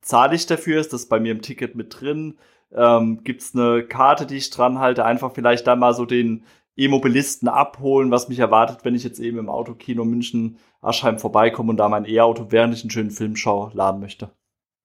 zahle 0.00 0.34
ich 0.34 0.46
dafür? 0.46 0.80
Ist 0.80 0.92
das 0.92 1.06
bei 1.06 1.20
mir 1.20 1.30
im 1.30 1.42
Ticket 1.42 1.76
mit 1.76 2.00
drin? 2.00 2.38
Ähm, 2.72 3.22
Gibt 3.22 3.42
es 3.42 3.54
eine 3.54 3.84
Karte, 3.84 4.26
die 4.26 4.36
ich 4.36 4.50
dran 4.50 4.80
halte? 4.80 5.04
Einfach 5.04 5.32
vielleicht 5.32 5.66
da 5.68 5.76
mal 5.76 5.94
so 5.94 6.06
den 6.06 6.44
E-Mobilisten 6.76 7.48
abholen, 7.48 8.10
was 8.10 8.28
mich 8.28 8.38
erwartet, 8.38 8.84
wenn 8.84 8.94
ich 8.94 9.04
jetzt 9.04 9.20
eben 9.20 9.38
im 9.38 9.48
Autokino 9.48 10.04
München 10.04 10.58
Aschheim 10.80 11.18
vorbeikomme 11.18 11.70
und 11.70 11.76
da 11.76 11.88
mein 11.88 12.04
E-Auto, 12.04 12.46
während 12.50 12.74
ich 12.74 12.82
einen 12.82 12.90
schönen 12.90 13.10
Film 13.10 13.36
schaue, 13.36 13.70
laden 13.74 14.00
möchte. 14.00 14.30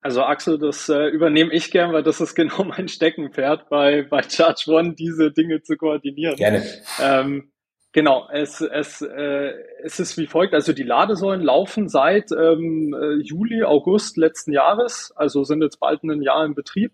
Also 0.01 0.24
Axel, 0.24 0.58
das 0.58 0.88
äh, 0.88 1.08
übernehme 1.08 1.51
ich 1.51 1.72
gern, 1.72 1.91
weil 1.91 2.03
das 2.03 2.22
ist 2.22 2.36
genau 2.36 2.63
mein 2.63 2.88
Steckenpferd 2.88 3.69
bei, 3.69 4.03
bei 4.03 4.22
Charge 4.22 4.65
One, 4.67 4.93
diese 4.93 5.31
Dinge 5.31 5.62
zu 5.62 5.75
koordinieren. 5.75 6.36
Gerne. 6.36 6.63
Ähm, 7.01 7.51
genau, 7.91 8.27
es, 8.31 8.62
es, 8.62 9.01
äh, 9.01 9.53
es 9.84 10.00
ist 10.00 10.17
wie 10.17 10.27
folgt, 10.27 10.53
also 10.53 10.72
die 10.72 10.84
Ladesäulen 10.84 11.41
laufen 11.41 11.89
seit 11.89 12.31
ähm, 12.31 12.96
äh, 12.98 13.22
Juli, 13.24 13.63
August 13.63 14.15
letzten 14.15 14.53
Jahres, 14.53 15.12
also 15.15 15.43
sind 15.43 15.62
jetzt 15.62 15.79
bald 15.79 16.03
ein 16.03 16.22
Jahr 16.22 16.46
im 16.46 16.55
Betrieb 16.55 16.93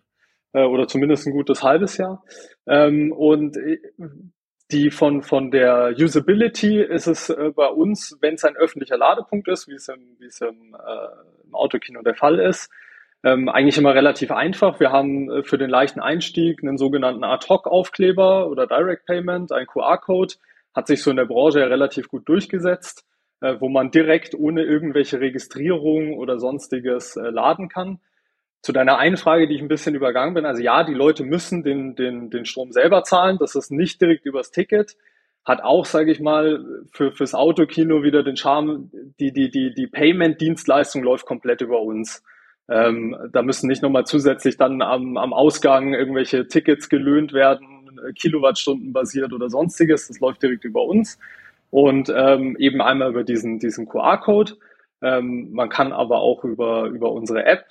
äh, 0.54 0.64
oder 0.64 0.88
zumindest 0.88 1.28
ein 1.28 1.34
gutes 1.34 1.62
halbes 1.62 1.98
Jahr. 1.98 2.24
Ähm, 2.66 3.12
und 3.12 3.56
äh, 3.58 3.78
die 4.72 4.89
von, 4.89 5.22
von 5.22 5.51
der 5.51 5.93
Usability 5.98 6.81
ist 6.81 7.07
es 7.07 7.29
äh, 7.29 7.51
bei 7.55 7.67
uns, 7.67 8.17
wenn 8.22 8.36
es 8.36 8.43
ein 8.43 8.55
öffentlicher 8.55 8.98
Ladepunkt 8.98 9.48
ist, 9.48 9.67
wie 9.67 9.75
es 9.75 9.88
im, 9.88 10.17
wie 10.19 10.25
es 10.25 10.41
im, 10.41 10.75
äh, 10.75 11.45
im 11.45 11.53
Autokino 11.53 12.01
der 12.01 12.15
Fall 12.15 12.39
ist, 12.39 12.69
ähm, 13.24 13.50
eigentlich 13.50 13.77
immer 13.77 13.95
relativ 13.95 14.31
einfach. 14.31 14.79
Wir 14.79 14.91
haben 14.91 15.29
äh, 15.29 15.43
für 15.43 15.57
den 15.57 15.69
leichten 15.69 16.00
Einstieg 16.00 16.63
einen 16.63 16.77
sogenannten 16.77 17.24
Ad-Hoc-Aufkleber 17.24 18.48
oder 18.50 18.67
Direct 18.67 19.05
Payment, 19.05 19.51
ein 19.51 19.67
QR-Code, 19.67 20.36
hat 20.75 20.88
sich 20.88 21.01
so 21.01 21.10
in 21.10 21.17
der 21.17 21.25
Branche 21.25 21.60
ja 21.60 21.67
relativ 21.67 22.07
gut 22.07 22.27
durchgesetzt, 22.27 23.05
äh, 23.41 23.55
wo 23.60 23.69
man 23.69 23.91
direkt 23.91 24.36
ohne 24.36 24.63
irgendwelche 24.63 25.19
Registrierung 25.19 26.17
oder 26.17 26.39
sonstiges 26.39 27.15
äh, 27.15 27.29
laden 27.29 27.69
kann. 27.69 28.00
Zu 28.65 28.72
deiner 28.72 28.98
einen 28.98 29.15
Frage, 29.15 29.48
die 29.48 29.53
ich 29.53 29.62
ein 29.62 29.67
bisschen 29.67 29.93
übergangen 29.93 30.34
bin, 30.34 30.43
also 30.43 30.60
ja, 30.60 30.84
die 30.84 30.95
Leute 30.95 31.24
müssen 31.24 31.62
den, 31.62 31.95
den, 31.95 32.31
den 32.31 32.45
Strom 32.45 32.72
selber 32.72 33.03
zahlen, 33.03 33.38
das 33.39 33.53
ist 33.53 33.69
nicht 33.69 34.01
direkt 34.01 34.25
übers 34.25 34.50
Ticket, 34.50 34.98
hat 35.45 35.62
auch, 35.62 35.86
sage 35.86 36.12
ich 36.12 36.19
mal, 36.19 36.65
für, 36.91 37.12
fürs 37.12 37.36
Autokino 37.36 38.01
wieder 38.01 38.24
den 38.24 38.38
Charme, 38.38 38.89
die, 39.19 39.31
die, 39.31 39.51
die, 39.51 39.72
die 39.75 39.86
Payment-Dienstleistung 39.86 41.03
läuft 41.03 41.27
komplett 41.27 41.62
über 41.62 41.79
uns. 41.84 42.24
Ähm, 42.67 43.15
da 43.31 43.43
müssen 43.43 43.67
nicht 43.67 43.84
nochmal 43.84 44.07
zusätzlich 44.07 44.57
dann 44.57 44.81
am, 44.81 45.15
am 45.17 45.31
Ausgang 45.31 45.93
irgendwelche 45.93 46.48
Tickets 46.48 46.89
gelöhnt 46.89 47.34
werden, 47.34 48.01
Kilowattstunden 48.15 48.93
basiert 48.93 49.31
oder 49.31 49.48
sonstiges. 49.51 50.07
Das 50.07 50.19
läuft 50.19 50.41
direkt 50.41 50.65
über 50.65 50.86
uns. 50.86 51.19
Und 51.69 52.12
ähm, 52.12 52.57
eben 52.57 52.81
einmal 52.81 53.12
über 53.12 53.24
diesen, 53.24 53.60
diesen 53.60 53.86
QR-Code. 53.86 54.53
Ähm, 55.03 55.51
man 55.51 55.69
kann 55.69 55.93
aber 55.93 56.22
auch 56.22 56.43
über, 56.43 56.86
über 56.86 57.12
unsere 57.12 57.45
App 57.45 57.65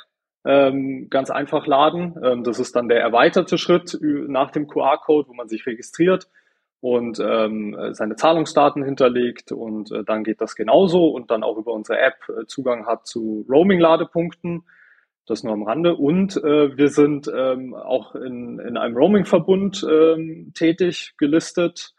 ähm, 0.44 1.08
ganz 1.10 1.30
einfach 1.30 1.66
laden. 1.66 2.16
Ähm, 2.22 2.44
das 2.44 2.58
ist 2.58 2.76
dann 2.76 2.88
der 2.88 3.00
erweiterte 3.00 3.58
Schritt 3.58 3.98
nach 4.00 4.50
dem 4.50 4.66
QR-Code, 4.66 5.28
wo 5.28 5.34
man 5.34 5.48
sich 5.48 5.66
registriert 5.66 6.28
und 6.84 7.18
ähm, 7.18 7.74
seine 7.92 8.14
Zahlungsdaten 8.14 8.84
hinterlegt 8.84 9.52
und 9.52 9.90
äh, 9.90 10.04
dann 10.04 10.22
geht 10.22 10.42
das 10.42 10.54
genauso 10.54 11.08
und 11.08 11.30
dann 11.30 11.42
auch 11.42 11.56
über 11.56 11.72
unsere 11.72 11.98
App 11.98 12.16
äh, 12.28 12.44
Zugang 12.44 12.86
hat 12.86 13.06
zu 13.06 13.46
Roaming-Ladepunkten. 13.48 14.64
Das 15.26 15.42
nur 15.42 15.54
am 15.54 15.62
Rande. 15.62 15.96
Und 15.96 16.36
äh, 16.36 16.76
wir 16.76 16.88
sind 16.88 17.32
ähm, 17.34 17.72
auch 17.72 18.14
in, 18.14 18.58
in 18.58 18.76
einem 18.76 18.94
Roaming-Verbund 18.94 19.86
ähm, 19.90 20.52
tätig, 20.54 21.14
gelistet. 21.16 21.94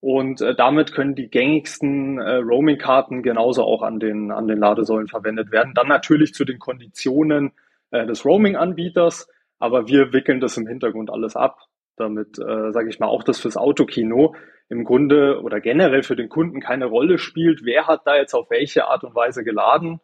Und 0.00 0.40
äh, 0.40 0.54
damit 0.54 0.94
können 0.94 1.14
die 1.14 1.28
gängigsten 1.28 2.18
äh, 2.18 2.36
Roaming-Karten 2.36 3.22
genauso 3.22 3.64
auch 3.64 3.82
an 3.82 4.00
den, 4.00 4.30
an 4.30 4.48
den 4.48 4.56
Ladesäulen 4.56 5.08
verwendet 5.08 5.52
werden. 5.52 5.74
Dann 5.74 5.88
natürlich 5.88 6.32
zu 6.32 6.46
den 6.46 6.58
Konditionen, 6.58 7.52
äh, 7.90 8.06
des 8.06 8.24
Roaming-Anbieters, 8.24 9.28
aber 9.58 9.88
wir 9.88 10.12
wickeln 10.12 10.40
das 10.40 10.56
im 10.56 10.66
Hintergrund 10.66 11.10
alles 11.10 11.36
ab, 11.36 11.58
damit, 11.96 12.38
äh, 12.38 12.72
sage 12.72 12.88
ich 12.88 12.98
mal, 12.98 13.08
auch 13.08 13.22
das 13.22 13.40
fürs 13.40 13.56
Autokino 13.56 14.34
im 14.68 14.84
Grunde 14.84 15.40
oder 15.42 15.60
generell 15.60 16.02
für 16.02 16.16
den 16.16 16.28
Kunden 16.28 16.60
keine 16.60 16.86
Rolle 16.86 17.18
spielt, 17.18 17.64
wer 17.64 17.86
hat 17.86 18.02
da 18.06 18.16
jetzt 18.16 18.34
auf 18.34 18.50
welche 18.50 18.86
Art 18.86 19.04
und 19.04 19.14
Weise 19.14 19.44
geladen. 19.44 20.00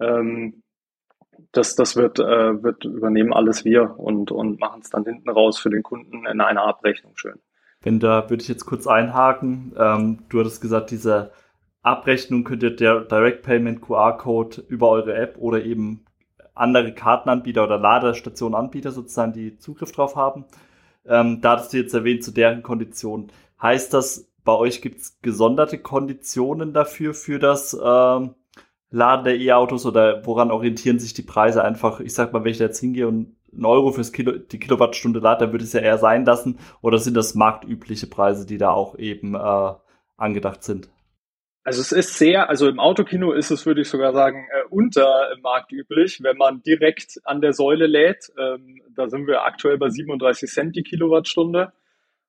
Ähm, 0.00 0.62
das, 1.52 1.76
das 1.76 1.96
wird, 1.96 2.18
äh, 2.18 2.62
wird 2.62 2.84
übernehmen 2.84 3.34
alles 3.34 3.64
wir 3.64 3.98
und, 3.98 4.30
und 4.30 4.58
machen 4.58 4.80
es 4.82 4.90
dann 4.90 5.04
hinten 5.04 5.28
raus 5.28 5.58
für 5.58 5.68
den 5.68 5.82
Kunden 5.82 6.26
in 6.26 6.40
einer 6.40 6.62
Abrechnung 6.62 7.12
schön. 7.16 7.38
Wenn 7.82 8.00
da 8.00 8.28
würde 8.30 8.42
ich 8.42 8.48
jetzt 8.48 8.64
kurz 8.64 8.86
einhaken. 8.86 9.74
Ähm, 9.78 10.18
du 10.30 10.40
hattest 10.40 10.62
gesagt, 10.62 10.90
diese 10.90 11.30
Abrechnung 11.82 12.44
könnt 12.44 12.62
ihr 12.62 12.74
der 12.74 13.00
Direct 13.02 13.42
Payment 13.42 13.82
QR-Code 13.82 14.62
über 14.68 14.88
eure 14.88 15.14
App 15.14 15.36
oder 15.38 15.62
eben 15.62 16.05
andere 16.56 16.92
Kartenanbieter 16.92 17.64
oder 17.64 17.78
Ladestationanbieter 17.78 18.90
sozusagen, 18.90 19.32
die 19.32 19.58
Zugriff 19.58 19.92
drauf 19.92 20.16
haben. 20.16 20.44
Ähm, 21.06 21.40
da 21.40 21.52
hattest 21.52 21.72
du 21.72 21.76
jetzt 21.76 21.94
erwähnt, 21.94 22.24
zu 22.24 22.32
deren 22.32 22.62
Konditionen. 22.62 23.30
Heißt 23.62 23.94
das, 23.94 24.28
bei 24.44 24.52
euch 24.52 24.82
gibt 24.82 25.00
es 25.00 25.20
gesonderte 25.22 25.78
Konditionen 25.78 26.72
dafür, 26.72 27.14
für 27.14 27.38
das 27.38 27.74
ähm, 27.74 28.34
Laden 28.90 29.24
der 29.24 29.38
E-Autos 29.38 29.84
oder 29.86 30.24
woran 30.24 30.50
orientieren 30.50 30.98
sich 30.98 31.14
die 31.14 31.22
Preise 31.22 31.62
einfach? 31.62 32.00
Ich 32.00 32.14
sag 32.14 32.32
mal, 32.32 32.44
wenn 32.44 32.52
ich 32.52 32.58
da 32.58 32.64
jetzt 32.64 32.80
hingehe 32.80 33.08
und 33.08 33.36
einen 33.52 33.64
Euro 33.64 33.92
fürs 33.92 34.12
Kilo, 34.12 34.32
die 34.32 34.58
Kilowattstunde 34.58 35.20
lade, 35.20 35.44
dann 35.44 35.52
würde 35.52 35.64
es 35.64 35.72
ja 35.72 35.80
eher 35.80 35.98
sein 35.98 36.24
lassen. 36.24 36.58
Oder 36.82 36.98
sind 36.98 37.16
das 37.16 37.34
marktübliche 37.34 38.06
Preise, 38.06 38.46
die 38.46 38.58
da 38.58 38.70
auch 38.70 38.96
eben 38.98 39.34
äh, 39.34 39.72
angedacht 40.16 40.62
sind? 40.62 40.88
Also 41.66 41.80
es 41.80 41.90
ist 41.90 42.16
sehr, 42.16 42.48
also 42.48 42.68
im 42.68 42.78
Autokino 42.78 43.32
ist 43.32 43.50
es, 43.50 43.66
würde 43.66 43.80
ich 43.80 43.88
sogar 43.88 44.12
sagen, 44.12 44.46
äh, 44.52 44.68
unter 44.70 45.36
marktüblich, 45.42 46.22
wenn 46.22 46.36
man 46.36 46.62
direkt 46.62 47.20
an 47.24 47.40
der 47.40 47.54
Säule 47.54 47.88
lädt. 47.88 48.30
Ähm, 48.38 48.80
da 48.94 49.08
sind 49.08 49.26
wir 49.26 49.42
aktuell 49.42 49.76
bei 49.76 49.88
37 49.88 50.48
Cent 50.48 50.76
die 50.76 50.84
Kilowattstunde. 50.84 51.72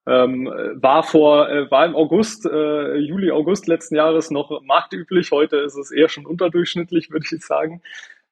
Ähm, 0.07 0.51
war 0.81 1.03
vor, 1.03 1.51
äh, 1.51 1.69
war 1.69 1.85
im 1.85 1.95
August, 1.95 2.47
äh, 2.47 2.95
Juli, 2.95 3.29
August 3.29 3.67
letzten 3.67 3.95
Jahres 3.95 4.31
noch 4.31 4.63
marktüblich. 4.63 5.29
Heute 5.29 5.57
ist 5.57 5.77
es 5.77 5.91
eher 5.91 6.09
schon 6.09 6.25
unterdurchschnittlich, 6.25 7.11
würde 7.11 7.27
ich 7.31 7.45
sagen. 7.45 7.83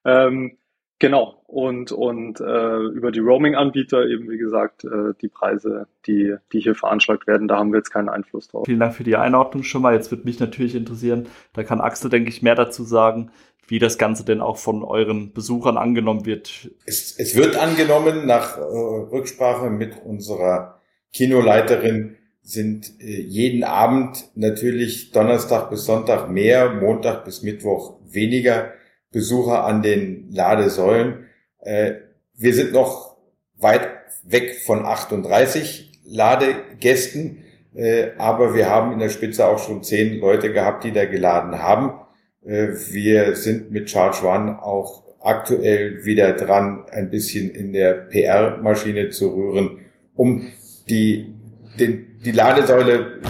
Ähm, 0.04 0.58
Genau. 0.98 1.42
Und, 1.46 1.92
und 1.92 2.40
äh, 2.40 2.78
über 2.78 3.12
die 3.12 3.20
Roaming-Anbieter 3.20 4.06
eben, 4.06 4.30
wie 4.30 4.38
gesagt, 4.38 4.84
äh, 4.84 5.12
die 5.20 5.28
Preise, 5.28 5.86
die, 6.06 6.34
die 6.52 6.60
hier 6.60 6.74
veranschlagt 6.74 7.26
werden, 7.26 7.48
da 7.48 7.58
haben 7.58 7.70
wir 7.70 7.78
jetzt 7.78 7.90
keinen 7.90 8.08
Einfluss 8.08 8.48
drauf. 8.48 8.64
Vielen 8.66 8.80
Dank 8.80 8.94
für 8.94 9.04
die 9.04 9.16
Einordnung 9.16 9.62
schon 9.62 9.82
mal. 9.82 9.94
Jetzt 9.94 10.10
würde 10.10 10.24
mich 10.24 10.40
natürlich 10.40 10.74
interessieren, 10.74 11.26
da 11.52 11.64
kann 11.64 11.80
Axel, 11.80 12.10
denke 12.10 12.30
ich, 12.30 12.42
mehr 12.42 12.54
dazu 12.54 12.82
sagen, 12.82 13.30
wie 13.68 13.78
das 13.78 13.98
Ganze 13.98 14.24
denn 14.24 14.40
auch 14.40 14.56
von 14.56 14.82
euren 14.84 15.32
Besuchern 15.32 15.76
angenommen 15.76 16.24
wird. 16.24 16.70
Es, 16.86 17.14
es 17.18 17.36
wird 17.36 17.56
angenommen 17.56 18.26
nach 18.26 18.56
äh, 18.56 18.60
Rücksprache 18.60 19.70
mit 19.70 20.02
unserer 20.04 20.80
Kinoleiterin 21.12 22.16
sind 22.42 23.00
äh, 23.00 23.20
jeden 23.20 23.64
Abend 23.64 24.30
natürlich 24.34 25.10
Donnerstag 25.10 25.68
bis 25.68 25.84
Sonntag 25.84 26.30
mehr, 26.30 26.70
Montag 26.74 27.24
bis 27.24 27.42
Mittwoch 27.42 27.98
weniger 28.04 28.72
Besucher 29.16 29.64
an 29.64 29.80
den 29.80 30.30
Ladesäulen. 30.30 31.24
Äh, 31.60 31.92
wir 32.36 32.52
sind 32.52 32.74
noch 32.74 33.16
weit 33.56 33.88
weg 34.24 34.60
von 34.66 34.84
38 34.84 36.02
Ladegästen, 36.04 37.38
äh, 37.74 38.08
aber 38.18 38.54
wir 38.54 38.68
haben 38.68 38.92
in 38.92 38.98
der 38.98 39.08
Spitze 39.08 39.46
auch 39.46 39.58
schon 39.58 39.82
zehn 39.82 40.20
Leute 40.20 40.52
gehabt, 40.52 40.84
die 40.84 40.92
da 40.92 41.06
geladen 41.06 41.62
haben. 41.62 41.98
Äh, 42.44 42.68
wir 42.90 43.36
sind 43.36 43.70
mit 43.70 43.88
Charge 43.88 44.26
One 44.26 44.62
auch 44.62 45.04
aktuell 45.22 46.04
wieder 46.04 46.34
dran, 46.34 46.84
ein 46.90 47.08
bisschen 47.08 47.48
in 47.48 47.72
der 47.72 47.94
PR-Maschine 47.94 49.08
zu 49.08 49.34
rühren, 49.34 49.78
um 50.14 50.46
die, 50.90 51.34
den, 51.80 52.20
die 52.22 52.32
Ladesäule 52.32 53.22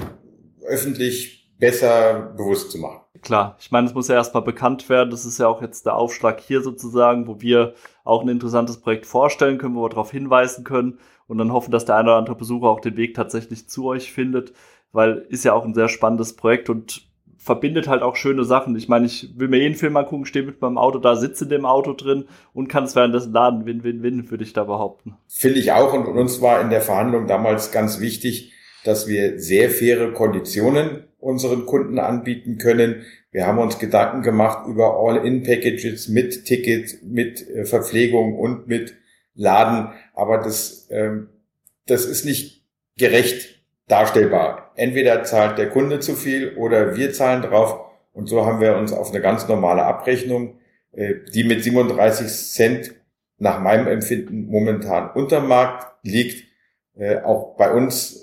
öffentlich 0.67 1.49
besser 1.61 2.35
bewusst 2.37 2.73
zu 2.73 2.79
machen. 2.79 3.06
Klar, 3.23 3.57
ich 3.61 3.71
meine, 3.71 3.87
es 3.87 3.95
muss 3.95 4.09
ja 4.09 4.15
erstmal 4.15 4.43
bekannt 4.43 4.89
werden. 4.89 5.11
Das 5.11 5.25
ist 5.25 5.39
ja 5.39 5.49
auch 5.49 5.63
jetzt 5.63 5.87
der 5.87 5.97
Aufschlag 5.97 6.41
hier 6.41 6.63
sozusagen, 6.63 7.27
wo 7.27 7.41
wir 7.41 7.75
auch 8.05 8.23
ein 8.23 8.29
interessantes 8.29 8.79
Projekt 8.79 9.07
vorstellen 9.07 9.59
können, 9.59 9.75
wo 9.75 9.83
wir 9.83 9.91
darauf 9.91 10.11
hinweisen 10.11 10.65
können 10.65 10.99
und 11.27 11.39
dann 11.39 11.53
hoffen, 11.53 11.71
dass 11.71 11.85
der 11.85 11.97
eine 11.97 12.11
oder 12.11 12.19
andere 12.19 12.37
Besucher 12.37 12.69
auch 12.69 12.81
den 12.81 12.97
Weg 12.97 13.15
tatsächlich 13.15 13.69
zu 13.69 13.87
euch 13.87 14.13
findet, 14.13 14.53
weil 14.93 15.27
ist 15.29 15.45
ja 15.45 15.53
auch 15.53 15.65
ein 15.65 15.75
sehr 15.75 15.89
spannendes 15.89 16.37
Projekt 16.37 16.71
und 16.71 17.07
verbindet 17.47 17.87
halt 17.87 18.03
auch 18.03 18.17
schöne 18.17 18.45
Sachen. 18.45 18.75
Ich 18.75 18.89
meine, 18.89 19.07
ich 19.07 19.39
will 19.39 19.47
mir 19.47 19.65
einen 19.65 19.77
Film 19.77 19.97
angucken, 19.97 20.27
stehe 20.27 20.45
mit 20.45 20.61
meinem 20.61 20.79
Auto 20.79 20.99
da, 20.99 21.15
sitze 21.15 21.45
in 21.45 21.51
dem 21.51 21.65
Auto 21.65 21.93
drin 21.93 22.25
und 22.53 22.69
kann 22.69 22.85
es 22.85 22.97
währenddessen 22.97 23.33
laden. 23.33 23.67
Win, 23.67 23.85
win, 23.85 24.03
win, 24.03 24.31
würde 24.31 24.43
ich 24.43 24.53
da 24.53 24.65
behaupten. 24.65 25.17
Finde 25.29 25.61
ich 25.61 25.71
auch. 25.71 25.93
Und 25.93 26.07
uns 26.07 26.43
war 26.43 26.61
in 26.61 26.71
der 26.71 26.81
Verhandlung 26.81 27.29
damals 27.29 27.71
ganz 27.71 28.01
wichtig, 28.01 28.53
dass 28.85 29.07
wir 29.07 29.39
sehr 29.39 29.71
faire 29.71 30.13
Konditionen 30.13 31.06
unseren 31.19 31.67
Kunden 31.67 31.99
anbieten 31.99 32.59
können. 32.59 33.05
Wir 33.31 33.47
haben 33.47 33.59
uns 33.59 33.79
Gedanken 33.79 34.23
gemacht 34.23 34.67
über 34.69 34.99
All-in-Packages 34.99 36.09
mit 36.09 36.45
Ticket, 36.45 37.03
mit 37.03 37.49
äh, 37.49 37.65
Verpflegung 37.65 38.39
und 38.39 38.69
mit 38.69 38.95
Laden. 39.35 39.93
Aber 40.15 40.39
das, 40.39 40.89
ähm, 40.91 41.29
das 41.87 42.07
ist 42.07 42.25
nicht 42.25 42.65
gerecht 42.97 43.63
darstellbar. 43.89 44.73
Entweder 44.77 45.23
zahlt 45.25 45.59
der 45.59 45.71
Kunde 45.71 46.01
zu 46.01 46.15
viel 46.15 46.55
oder 46.57 46.97
wir 46.97 47.13
zahlen 47.13 47.43
drauf. 47.43 47.81
Und 48.13 48.27
so 48.29 48.47
haben 48.47 48.61
wir 48.61 48.77
uns 48.77 48.93
auf 48.93 49.11
eine 49.11 49.21
ganz 49.21 49.47
normale 49.49 49.85
Abrechnung, 49.85 50.59
äh, 50.93 51.15
die 51.35 51.45
mit 51.45 51.63
37 51.63 52.29
Cent 52.29 52.95
nach 53.39 53.61
meinem 53.61 53.87
Empfinden 53.87 54.47
momentan 54.47 55.11
unter 55.11 55.41
Markt 55.41 55.95
liegt. 56.03 56.45
Äh, 56.97 57.21
auch 57.21 57.57
bei 57.57 57.71
uns 57.73 58.23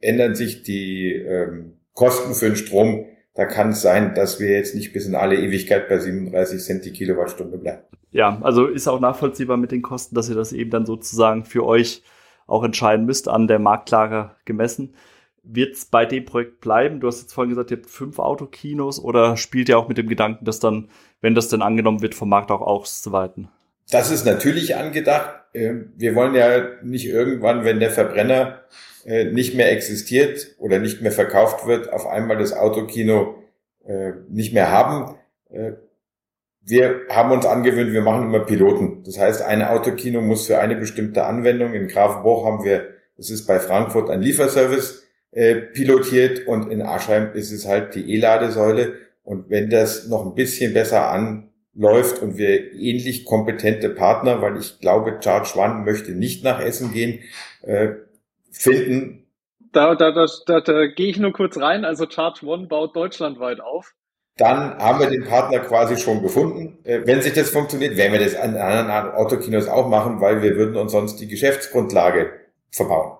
ändern 0.00 0.34
sich 0.34 0.64
die 0.64 1.12
ähm, 1.12 1.74
Kosten 1.94 2.34
für 2.34 2.46
den 2.46 2.56
Strom. 2.56 3.06
Da 3.34 3.46
kann 3.46 3.70
es 3.70 3.80
sein, 3.80 4.14
dass 4.14 4.40
wir 4.40 4.50
jetzt 4.50 4.74
nicht 4.74 4.92
bis 4.92 5.06
in 5.06 5.14
alle 5.14 5.36
Ewigkeit 5.36 5.88
bei 5.88 5.98
37 5.98 6.60
Cent 6.60 6.84
die 6.84 6.92
Kilowattstunde 6.92 7.56
bleiben. 7.56 7.82
Ja, 8.10 8.38
also 8.42 8.66
ist 8.66 8.88
auch 8.88 9.00
nachvollziehbar 9.00 9.56
mit 9.56 9.72
den 9.72 9.80
Kosten, 9.80 10.14
dass 10.14 10.28
ihr 10.28 10.34
das 10.34 10.52
eben 10.52 10.70
dann 10.70 10.84
sozusagen 10.84 11.44
für 11.44 11.64
euch 11.64 12.02
auch 12.46 12.62
entscheiden 12.62 13.06
müsst, 13.06 13.28
an 13.28 13.48
der 13.48 13.58
Marktlage 13.58 14.32
gemessen. 14.44 14.94
Wird 15.42 15.74
es 15.74 15.86
bei 15.86 16.04
dem 16.04 16.24
Projekt 16.24 16.60
bleiben? 16.60 17.00
Du 17.00 17.08
hast 17.08 17.22
jetzt 17.22 17.32
vorhin 17.32 17.50
gesagt, 17.50 17.70
ihr 17.70 17.78
habt 17.78 17.88
fünf 17.88 18.18
Autokinos 18.18 19.00
oder 19.02 19.36
spielt 19.36 19.68
ihr 19.68 19.78
auch 19.78 19.88
mit 19.88 19.98
dem 19.98 20.08
Gedanken, 20.08 20.44
dass 20.44 20.60
dann, 20.60 20.88
wenn 21.20 21.34
das 21.34 21.48
denn 21.48 21.62
angenommen 21.62 22.02
wird, 22.02 22.14
vom 22.14 22.28
Markt 22.28 22.50
auch 22.50 22.60
auszuweiten? 22.60 23.48
Das 23.90 24.10
ist 24.10 24.24
natürlich 24.24 24.76
angedacht. 24.76 25.41
Ähm, 25.54 25.92
wir 25.96 26.14
wollen 26.14 26.34
ja 26.34 26.68
nicht 26.82 27.06
irgendwann, 27.06 27.64
wenn 27.64 27.80
der 27.80 27.90
Verbrenner 27.90 28.62
äh, 29.04 29.24
nicht 29.24 29.54
mehr 29.54 29.72
existiert 29.72 30.54
oder 30.58 30.78
nicht 30.78 31.02
mehr 31.02 31.10
verkauft 31.10 31.66
wird, 31.66 31.92
auf 31.92 32.06
einmal 32.06 32.38
das 32.38 32.52
Autokino 32.52 33.42
äh, 33.84 34.12
nicht 34.28 34.54
mehr 34.54 34.70
haben. 34.70 35.16
Äh, 35.50 35.72
wir 36.64 37.00
haben 37.08 37.32
uns 37.32 37.44
angewöhnt, 37.44 37.92
wir 37.92 38.02
machen 38.02 38.22
immer 38.22 38.44
Piloten. 38.44 39.02
Das 39.04 39.18
heißt, 39.18 39.42
ein 39.42 39.62
Autokino 39.62 40.20
muss 40.20 40.46
für 40.46 40.60
eine 40.60 40.76
bestimmte 40.76 41.24
Anwendung. 41.24 41.74
In 41.74 41.88
Grafenbruch 41.88 42.46
haben 42.46 42.64
wir, 42.64 42.90
das 43.16 43.30
ist 43.30 43.46
bei 43.48 43.58
Frankfurt 43.58 44.10
ein 44.10 44.22
Lieferservice 44.22 45.00
pilotiert 45.72 46.46
und 46.46 46.70
in 46.70 46.82
Aschheim 46.82 47.32
ist 47.32 47.52
es 47.52 47.66
halt 47.66 47.94
die 47.94 48.14
E-Ladesäule. 48.14 48.96
Und 49.24 49.48
wenn 49.48 49.70
das 49.70 50.06
noch 50.08 50.26
ein 50.26 50.34
bisschen 50.34 50.74
besser 50.74 51.10
anläuft 51.74 52.22
und 52.22 52.36
wir 52.36 52.72
ähnlich 52.72 53.24
kompetente 53.24 53.88
Partner, 53.90 54.42
weil 54.42 54.56
ich 54.58 54.80
glaube, 54.80 55.18
Charge 55.22 55.58
One 55.58 55.84
möchte 55.84 56.12
nicht 56.12 56.44
nach 56.44 56.60
Essen 56.60 56.92
gehen, 56.92 57.20
äh, 57.62 57.90
finden. 58.50 59.26
Da, 59.72 59.94
da, 59.94 60.12
da, 60.12 60.26
da, 60.46 60.60
da 60.60 60.86
gehe 60.86 61.08
ich 61.08 61.18
nur 61.18 61.32
kurz 61.32 61.56
rein. 61.56 61.84
Also 61.84 62.06
Charge 62.08 62.46
One 62.46 62.66
baut 62.66 62.94
deutschlandweit 62.94 63.60
auf 63.60 63.94
dann 64.36 64.78
haben 64.78 64.98
wir 64.98 65.10
den 65.10 65.24
Partner 65.24 65.58
quasi 65.60 65.96
schon 65.96 66.22
gefunden. 66.22 66.78
Äh, 66.84 67.02
wenn 67.04 67.20
sich 67.20 67.34
das 67.34 67.50
funktioniert, 67.50 67.96
werden 67.96 68.12
wir 68.12 68.20
das 68.20 68.34
an 68.34 68.56
anderen 68.56 69.12
Autokinos 69.12 69.68
auch 69.68 69.88
machen, 69.88 70.20
weil 70.20 70.42
wir 70.42 70.56
würden 70.56 70.76
uns 70.76 70.92
sonst 70.92 71.16
die 71.16 71.28
Geschäftsgrundlage 71.28 72.32
verbauen. 72.70 73.18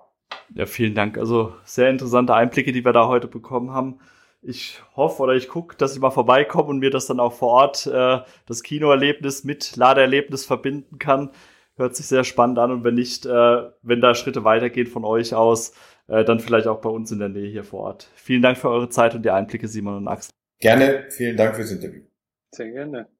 Ja, 0.55 0.65
vielen 0.65 0.95
Dank. 0.95 1.17
Also 1.17 1.53
sehr 1.63 1.89
interessante 1.89 2.33
Einblicke, 2.33 2.71
die 2.71 2.83
wir 2.83 2.93
da 2.93 3.07
heute 3.07 3.27
bekommen 3.27 3.71
haben. 3.71 3.99
Ich 4.45 4.81
hoffe 4.95 5.23
oder 5.23 5.33
ich 5.33 5.47
gucke, 5.47 5.75
dass 5.77 5.93
ich 5.95 6.01
mal 6.01 6.11
vorbeikomme 6.11 6.69
und 6.69 6.79
mir 6.79 6.89
das 6.89 7.07
dann 7.07 7.19
auch 7.19 7.33
vor 7.33 7.49
Ort 7.49 7.87
äh, 7.87 8.19
das 8.45 8.63
Kinoerlebnis 8.63 9.43
mit 9.43 9.75
Ladeerlebnis 9.75 10.45
verbinden 10.45 10.99
kann. 10.99 11.31
Hört 11.75 11.95
sich 11.95 12.07
sehr 12.07 12.23
spannend 12.23 12.59
an 12.59 12.71
und 12.71 12.83
wenn 12.83 12.95
nicht, 12.95 13.25
äh, 13.25 13.63
wenn 13.81 14.01
da 14.01 14.15
Schritte 14.15 14.43
weitergehen 14.43 14.87
von 14.87 15.05
euch 15.05 15.33
aus, 15.33 15.73
äh, 16.07 16.23
dann 16.25 16.39
vielleicht 16.39 16.67
auch 16.67 16.81
bei 16.81 16.89
uns 16.89 17.11
in 17.11 17.19
der 17.19 17.29
Nähe 17.29 17.49
hier 17.49 17.63
vor 17.63 17.81
Ort. 17.81 18.09
Vielen 18.15 18.41
Dank 18.41 18.57
für 18.57 18.69
eure 18.69 18.89
Zeit 18.89 19.15
und 19.15 19.23
die 19.23 19.31
Einblicke, 19.31 19.67
Simon 19.67 19.97
und 19.97 20.07
Axel. 20.07 20.33
Gerne, 20.59 21.05
vielen 21.09 21.37
Dank 21.37 21.55
fürs 21.55 21.71
Interview. 21.71 22.03
Sehr 22.51 22.71
gerne. 22.71 23.12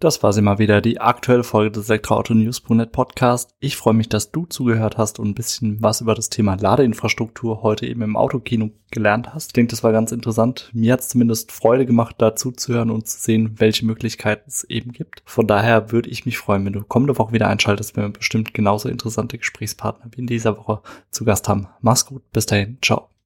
Das 0.00 0.22
war 0.22 0.32
sie 0.32 0.42
mal 0.42 0.60
wieder, 0.60 0.80
die 0.80 1.00
aktuelle 1.00 1.42
Folge 1.42 1.72
des 1.72 1.90
Elektroauto-News.net 1.90 2.92
Podcast. 2.92 3.50
Ich 3.58 3.76
freue 3.76 3.94
mich, 3.94 4.08
dass 4.08 4.30
du 4.30 4.46
zugehört 4.46 4.96
hast 4.96 5.18
und 5.18 5.30
ein 5.30 5.34
bisschen 5.34 5.82
was 5.82 6.00
über 6.00 6.14
das 6.14 6.30
Thema 6.30 6.54
Ladeinfrastruktur 6.54 7.62
heute 7.64 7.84
eben 7.84 8.02
im 8.02 8.14
Autokino 8.14 8.70
gelernt 8.92 9.34
hast. 9.34 9.48
Ich 9.48 9.52
denke, 9.54 9.70
das 9.70 9.82
war 9.82 9.90
ganz 9.90 10.12
interessant. 10.12 10.70
Mir 10.72 10.92
hat 10.92 11.00
es 11.00 11.08
zumindest 11.08 11.50
Freude 11.50 11.84
gemacht, 11.84 12.14
dazu 12.18 12.52
zu 12.52 12.74
hören 12.74 12.92
und 12.92 13.08
zu 13.08 13.18
sehen, 13.18 13.56
welche 13.58 13.84
Möglichkeiten 13.86 14.44
es 14.46 14.62
eben 14.62 14.92
gibt. 14.92 15.22
Von 15.24 15.48
daher 15.48 15.90
würde 15.90 16.10
ich 16.10 16.24
mich 16.26 16.38
freuen, 16.38 16.64
wenn 16.64 16.74
du 16.74 16.84
kommende 16.84 17.18
Woche 17.18 17.32
wieder 17.32 17.48
einschaltest, 17.48 17.96
wenn 17.96 18.04
wir 18.04 18.10
bestimmt 18.10 18.54
genauso 18.54 18.88
interessante 18.88 19.36
Gesprächspartner 19.36 20.12
wie 20.12 20.20
in 20.20 20.28
dieser 20.28 20.56
Woche 20.56 20.80
zu 21.10 21.24
Gast 21.24 21.48
haben. 21.48 21.66
Mach's 21.80 22.06
gut, 22.06 22.22
bis 22.30 22.46
dahin, 22.46 22.78
ciao. 22.82 23.08